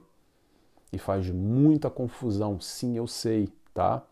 e 0.92 0.98
faz 0.98 1.30
muita 1.30 1.90
confusão. 1.90 2.60
Sim, 2.60 2.98
eu 2.98 3.06
sei, 3.06 3.50
tá? 3.74 4.04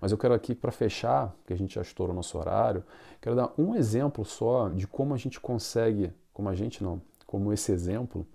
Mas 0.00 0.12
eu 0.12 0.18
quero 0.18 0.34
aqui 0.34 0.54
para 0.54 0.72
fechar, 0.72 1.34
que 1.46 1.52
a 1.52 1.56
gente 1.56 1.74
já 1.74 1.82
estourou 1.82 2.14
nosso 2.14 2.38
horário, 2.38 2.84
quero 3.20 3.36
dar 3.36 3.52
um 3.58 3.74
exemplo 3.74 4.24
só 4.24 4.68
de 4.68 4.86
como 4.86 5.12
a 5.12 5.16
gente 5.16 5.38
consegue, 5.40 6.12
como 6.32 6.48
a 6.48 6.54
gente 6.54 6.82
não, 6.82 7.02
como 7.30 7.52
esse 7.52 7.70
exemplo 7.70 8.26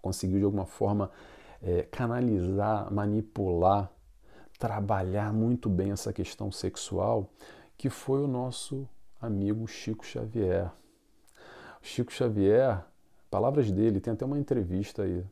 conseguiu 0.00 0.38
de 0.38 0.46
alguma 0.46 0.64
forma 0.64 1.10
é, 1.62 1.82
canalizar, 1.82 2.90
manipular, 2.90 3.92
trabalhar 4.58 5.30
muito 5.30 5.68
bem 5.68 5.90
essa 5.90 6.10
questão 6.10 6.50
sexual, 6.50 7.28
que 7.76 7.90
foi 7.90 8.24
o 8.24 8.26
nosso 8.26 8.88
amigo 9.20 9.66
Chico 9.66 10.06
Xavier. 10.06 10.72
Chico 11.82 12.10
Xavier, 12.10 12.82
palavras 13.30 13.70
dele, 13.70 14.00
tem 14.00 14.14
até 14.14 14.24
uma 14.24 14.38
entrevista 14.38 15.02
aí 15.02 15.22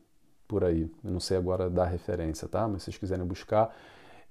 por 0.47 0.63
aí, 0.63 0.83
eu 1.03 1.11
não 1.11 1.19
sei 1.19 1.35
agora 1.35 1.71
dar 1.71 1.85
referência, 1.85 2.47
tá? 2.47 2.67
Mas 2.67 2.83
se 2.83 2.85
vocês 2.85 2.97
quiserem 2.99 3.25
buscar, 3.25 3.75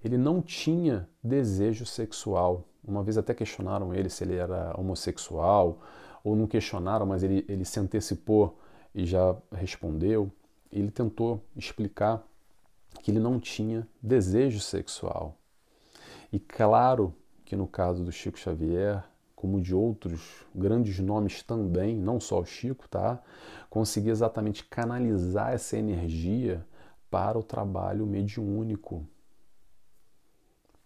ele 0.04 0.16
não 0.16 0.40
tinha 0.40 1.08
desejo 1.20 1.84
sexual. 1.84 2.64
Uma 2.84 3.02
vez 3.02 3.18
até 3.18 3.34
questionaram 3.34 3.92
ele 3.92 4.08
se 4.08 4.22
ele 4.22 4.36
era 4.36 4.72
homossexual, 4.78 5.80
ou 6.22 6.36
não 6.36 6.46
questionaram, 6.46 7.06
mas 7.06 7.22
ele, 7.22 7.44
ele 7.48 7.64
se 7.64 7.78
antecipou 7.80 8.58
e 8.94 9.04
já 9.04 9.36
respondeu. 9.52 10.30
Ele 10.70 10.90
tentou 10.90 11.42
explicar 11.56 12.22
que 13.02 13.10
ele 13.10 13.20
não 13.20 13.40
tinha 13.40 13.86
desejo 14.02 14.60
sexual. 14.60 15.36
E 16.32 16.38
claro 16.38 17.14
que 17.44 17.56
no 17.56 17.66
caso 17.66 18.04
do 18.04 18.12
Chico 18.12 18.38
Xavier, 18.38 19.04
como 19.34 19.60
de 19.60 19.74
outros 19.74 20.46
grandes 20.54 20.98
nomes 21.00 21.42
também, 21.42 21.96
não 21.96 22.20
só 22.20 22.40
o 22.40 22.46
Chico, 22.46 22.88
tá? 22.88 23.20
Conseguia 23.68 24.12
exatamente 24.12 24.64
canalizar 24.64 25.52
essa 25.52 25.76
energia 25.76 26.64
para 27.10 27.38
o 27.38 27.42
trabalho 27.42 28.06
mediúnico. 28.06 29.06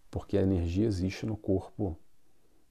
Porque 0.09 0.37
a 0.37 0.41
energia 0.41 0.87
existe 0.87 1.25
no 1.25 1.37
corpo, 1.37 1.95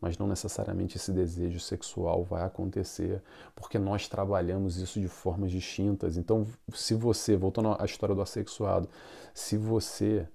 mas 0.01 0.19
não 0.19 0.27
necessariamente 0.27 0.97
esse 0.97 1.11
desejo 1.11 1.59
sexual 1.59 2.23
vai 2.23 2.45
acontecer, 2.45 3.23
porque 3.55 3.79
nós 3.79 4.09
trabalhamos 4.09 4.77
isso 4.77 5.01
de 5.01 5.09
formas 5.09 5.51
distintas. 5.51 6.17
Então, 6.17 6.47
se 6.75 6.95
você, 6.95 7.37
voltando 7.37 7.77
à 7.79 7.85
história 7.85 8.15
do 8.15 8.21
assexuado, 8.21 8.89
se 9.33 9.57
você 9.57 10.29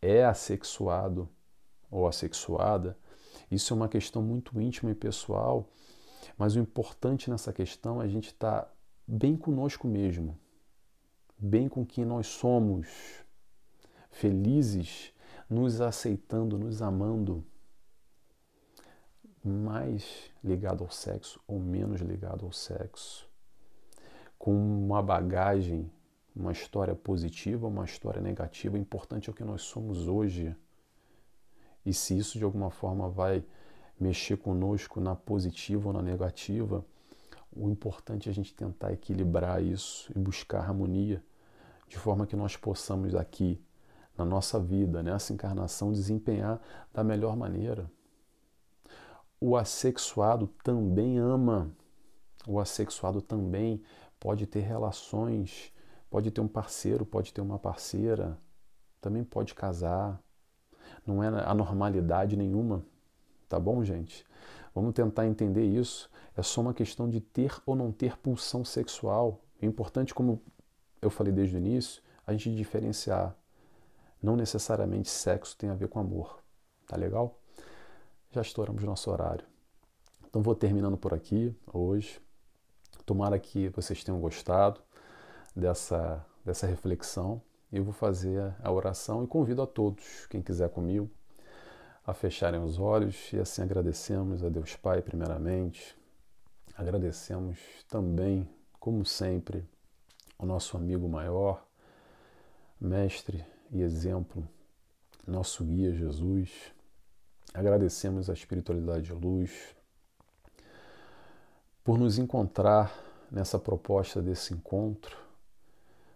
é 0.00 0.24
assexuado 0.24 1.28
ou 1.90 2.06
assexuada, 2.06 2.96
isso 3.50 3.72
é 3.72 3.76
uma 3.76 3.88
questão 3.88 4.22
muito 4.22 4.60
íntima 4.60 4.90
e 4.90 4.94
pessoal, 4.94 5.68
mas 6.38 6.56
o 6.56 6.60
importante 6.60 7.30
nessa 7.30 7.52
questão 7.52 8.00
é 8.00 8.04
a 8.04 8.08
gente 8.08 8.28
estar 8.28 8.62
tá 8.62 8.72
bem 9.06 9.36
conosco 9.36 9.86
mesmo, 9.86 10.38
bem 11.38 11.68
com 11.68 11.84
quem 11.84 12.04
nós 12.04 12.26
somos, 12.26 12.88
felizes, 14.10 15.12
nos 15.50 15.80
aceitando, 15.80 16.58
nos 16.58 16.80
amando, 16.80 17.44
mais 19.44 20.30
ligado 20.42 20.82
ao 20.82 20.90
sexo 20.90 21.40
ou 21.46 21.58
menos 21.58 22.00
ligado 22.00 22.44
ao 22.44 22.52
sexo, 22.52 23.28
com 24.38 24.54
uma 24.54 25.02
bagagem, 25.02 25.90
uma 26.34 26.52
história 26.52 26.94
positiva, 26.94 27.66
uma 27.66 27.84
história 27.84 28.20
negativa. 28.20 28.76
O 28.76 28.78
importante 28.78 29.28
é 29.28 29.32
o 29.32 29.34
que 29.34 29.44
nós 29.44 29.62
somos 29.62 30.08
hoje 30.08 30.56
e 31.84 31.92
se 31.92 32.16
isso 32.16 32.38
de 32.38 32.44
alguma 32.44 32.70
forma 32.70 33.08
vai 33.08 33.44
mexer 34.00 34.36
conosco 34.36 35.00
na 35.00 35.14
positiva 35.14 35.88
ou 35.88 35.92
na 35.92 36.02
negativa, 36.02 36.84
o 37.52 37.68
importante 37.68 38.28
é 38.28 38.32
a 38.32 38.34
gente 38.34 38.54
tentar 38.54 38.92
equilibrar 38.92 39.62
isso 39.62 40.10
e 40.14 40.18
buscar 40.18 40.60
harmonia, 40.60 41.22
de 41.86 41.96
forma 41.96 42.26
que 42.26 42.34
nós 42.34 42.56
possamos 42.56 43.14
aqui, 43.14 43.62
na 44.16 44.24
nossa 44.24 44.60
vida, 44.60 45.02
nessa 45.02 45.32
encarnação, 45.32 45.92
desempenhar 45.92 46.60
da 46.92 47.02
melhor 47.02 47.36
maneira. 47.36 47.90
O 49.46 49.58
assexuado 49.58 50.46
também 50.62 51.18
ama, 51.18 51.70
o 52.46 52.58
assexuado 52.58 53.20
também 53.20 53.82
pode 54.18 54.46
ter 54.46 54.60
relações, 54.60 55.70
pode 56.08 56.30
ter 56.30 56.40
um 56.40 56.48
parceiro, 56.48 57.04
pode 57.04 57.30
ter 57.30 57.42
uma 57.42 57.58
parceira, 57.58 58.38
também 59.02 59.22
pode 59.22 59.54
casar, 59.54 60.18
não 61.06 61.22
é 61.22 61.28
anormalidade 61.44 62.38
nenhuma, 62.38 62.86
tá 63.46 63.60
bom, 63.60 63.84
gente? 63.84 64.24
Vamos 64.74 64.94
tentar 64.94 65.26
entender 65.26 65.66
isso. 65.66 66.10
É 66.34 66.42
só 66.42 66.62
uma 66.62 66.72
questão 66.72 67.06
de 67.06 67.20
ter 67.20 67.54
ou 67.66 67.76
não 67.76 67.92
ter 67.92 68.16
pulsão 68.16 68.64
sexual. 68.64 69.44
É 69.60 69.66
importante, 69.66 70.14
como 70.14 70.40
eu 71.02 71.10
falei 71.10 71.34
desde 71.34 71.54
o 71.54 71.58
início, 71.58 72.02
a 72.26 72.32
gente 72.32 72.56
diferenciar. 72.56 73.36
Não 74.22 74.36
necessariamente 74.36 75.10
sexo 75.10 75.54
tem 75.54 75.68
a 75.68 75.74
ver 75.74 75.88
com 75.88 75.98
amor. 76.00 76.42
Tá 76.86 76.96
legal? 76.96 77.38
Já 78.34 78.42
estouramos 78.42 78.82
nosso 78.82 79.10
horário. 79.10 79.46
Então 80.26 80.42
vou 80.42 80.54
terminando 80.54 80.96
por 80.96 81.14
aqui 81.14 81.56
hoje. 81.72 82.20
Tomara 83.06 83.38
que 83.38 83.68
vocês 83.68 84.02
tenham 84.02 84.20
gostado 84.20 84.80
dessa, 85.54 86.24
dessa 86.44 86.66
reflexão 86.66 87.40
eu 87.74 87.82
vou 87.82 87.92
fazer 87.92 88.54
a 88.62 88.70
oração 88.70 89.24
e 89.24 89.26
convido 89.26 89.60
a 89.60 89.66
todos, 89.66 90.26
quem 90.26 90.40
quiser 90.40 90.68
comigo, 90.68 91.10
a 92.06 92.14
fecharem 92.14 92.62
os 92.62 92.78
olhos 92.78 93.32
e 93.32 93.40
assim 93.40 93.62
agradecemos 93.62 94.44
a 94.44 94.48
Deus 94.48 94.76
Pai, 94.76 95.02
primeiramente. 95.02 95.96
Agradecemos 96.76 97.58
também, 97.88 98.48
como 98.78 99.04
sempre, 99.04 99.68
o 100.38 100.46
nosso 100.46 100.76
amigo 100.76 101.08
maior, 101.08 101.66
mestre 102.80 103.44
e 103.72 103.82
exemplo, 103.82 104.48
nosso 105.26 105.64
guia 105.64 105.92
Jesus. 105.92 106.50
Agradecemos 107.54 108.28
a 108.28 108.32
espiritualidade 108.32 109.04
de 109.04 109.12
luz 109.12 109.76
por 111.84 111.96
nos 111.96 112.18
encontrar 112.18 112.92
nessa 113.30 113.60
proposta 113.60 114.20
desse 114.20 114.52
encontro, 114.52 115.16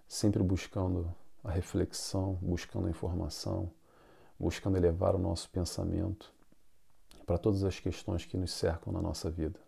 sempre 0.08 0.42
buscando 0.42 1.14
a 1.44 1.52
reflexão, 1.52 2.34
buscando 2.42 2.88
a 2.88 2.90
informação, 2.90 3.70
buscando 4.36 4.78
elevar 4.78 5.14
o 5.14 5.18
nosso 5.18 5.48
pensamento 5.50 6.32
para 7.24 7.38
todas 7.38 7.62
as 7.62 7.78
questões 7.78 8.24
que 8.24 8.36
nos 8.36 8.50
cercam 8.50 8.92
na 8.92 9.00
nossa 9.00 9.30
vida. 9.30 9.60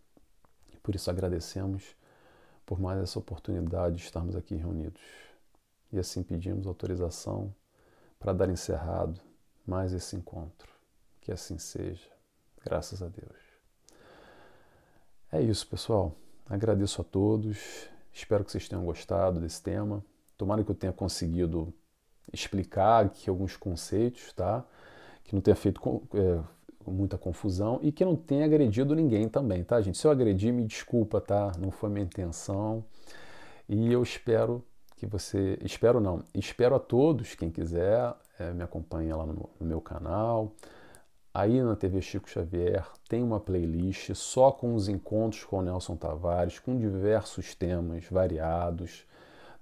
Por 0.83 0.97
isso 0.97 1.09
agradecemos 1.09 1.95
por 2.67 2.81
mais 2.81 3.01
essa 3.01 3.19
oportunidade 3.19 3.95
de 3.95 4.03
estarmos 4.03 4.35
aqui 4.35 4.57
reunidos. 4.57 5.03
E 5.93 6.01
assim 6.01 6.25
pedimos 6.25 6.67
autorização 6.67 7.55
para 8.19 8.33
dar 8.33 8.51
encerrado 8.51 9.21
mais 9.65 9.93
esse 9.93 10.17
encontro. 10.17 10.80
Que 11.21 11.33
assim 11.33 11.59
seja. 11.59 12.09
Graças 12.65 13.03
a 13.03 13.09
Deus. 13.09 13.51
É 15.33 15.41
isso, 15.41 15.67
pessoal. 15.67 16.15
Agradeço 16.49 17.01
a 17.01 17.05
todos. 17.05 17.89
Espero 18.13 18.45
que 18.45 18.51
vocês 18.51 18.69
tenham 18.69 18.85
gostado 18.85 19.41
desse 19.41 19.63
tema. 19.63 20.05
Tomara 20.37 20.65
que 20.65 20.71
eu 20.71 20.75
tenha 20.75 20.93
conseguido 20.93 21.73
explicar 22.33 23.07
aqui 23.07 23.31
alguns 23.31 23.57
conceitos, 23.57 24.33
tá? 24.33 24.65
Que 25.25 25.35
não 25.35 25.41
tenha 25.41 25.55
feito 25.55 26.03
é, 26.15 26.41
muita 26.91 27.17
confusão 27.17 27.79
e 27.83 27.93
que 27.93 28.05
não 28.05 28.17
tenha 28.17 28.45
agredido 28.45 28.95
ninguém 28.95 29.29
também, 29.29 29.63
tá, 29.63 29.81
gente? 29.81 29.99
Se 29.99 30.07
eu 30.07 30.11
agredi, 30.11 30.51
me 30.51 30.65
desculpa, 30.65 31.21
tá? 31.21 31.53
Não 31.59 31.71
foi 31.71 31.91
minha 31.91 32.05
intenção. 32.05 32.85
E 33.69 33.93
eu 33.93 34.03
espero 34.03 34.65
que 34.97 35.07
você. 35.07 35.59
Espero 35.63 36.01
não. 36.01 36.25
Espero 36.35 36.75
a 36.75 36.81
todos, 36.81 37.35
quem 37.35 37.51
quiser, 37.51 38.13
é, 38.39 38.53
me 38.53 38.63
acompanhe 38.63 39.13
lá 39.13 39.25
no, 39.25 39.49
no 39.61 39.67
meu 39.67 39.81
canal. 39.81 40.53
Aí 41.33 41.63
na 41.63 41.77
TV 41.77 42.03
Chico 42.03 42.29
Xavier 42.29 42.85
tem 43.09 43.23
uma 43.23 43.39
playlist 43.39 44.13
só 44.15 44.51
com 44.51 44.75
os 44.75 44.89
encontros 44.89 45.45
com 45.45 45.59
o 45.59 45.63
Nelson 45.63 45.95
Tavares, 45.95 46.59
com 46.59 46.77
diversos 46.77 47.55
temas 47.55 48.05
variados. 48.11 49.07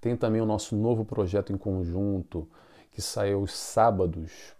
Tem 0.01 0.17
também 0.17 0.41
o 0.41 0.47
nosso 0.47 0.75
novo 0.75 1.05
projeto 1.05 1.53
em 1.53 1.59
conjunto, 1.59 2.49
que 2.91 3.03
saiu 3.03 3.41
aos 3.41 3.53
sábados 3.53 4.55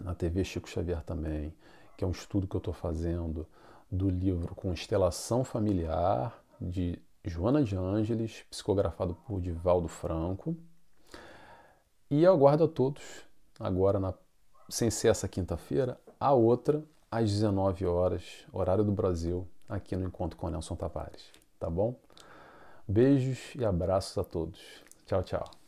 na 0.00 0.14
TV 0.14 0.42
Chico 0.42 0.68
Xavier 0.68 1.02
também, 1.02 1.54
que 1.96 2.04
é 2.04 2.06
um 2.06 2.10
estudo 2.10 2.48
que 2.48 2.56
eu 2.56 2.58
estou 2.58 2.74
fazendo 2.74 3.46
do 3.90 4.08
livro 4.08 4.54
Constelação 4.54 5.44
Familiar, 5.44 6.42
de 6.60 6.98
Joana 7.24 7.62
de 7.62 7.76
Ângeles, 7.76 8.44
psicografado 8.50 9.14
por 9.26 9.40
Divaldo 9.40 9.86
Franco. 9.86 10.56
E 12.10 12.26
aguardo 12.26 12.64
a 12.64 12.68
todos, 12.68 13.02
agora, 13.60 14.00
na, 14.00 14.12
sem 14.68 14.90
ser 14.90 15.08
essa 15.08 15.28
quinta-feira, 15.28 16.00
a 16.22 16.32
outra, 16.32 16.84
às 17.10 17.30
19 17.32 17.84
horas, 17.84 18.46
horário 18.52 18.84
do 18.84 18.92
Brasil, 18.92 19.44
aqui 19.68 19.96
no 19.96 20.06
Encontro 20.06 20.38
com 20.38 20.48
Nelson 20.48 20.76
Tavares. 20.76 21.24
Tá 21.58 21.68
bom? 21.68 21.96
Beijos 22.86 23.54
e 23.56 23.64
abraços 23.64 24.16
a 24.16 24.22
todos. 24.22 24.60
Tchau, 25.04 25.24
tchau. 25.24 25.61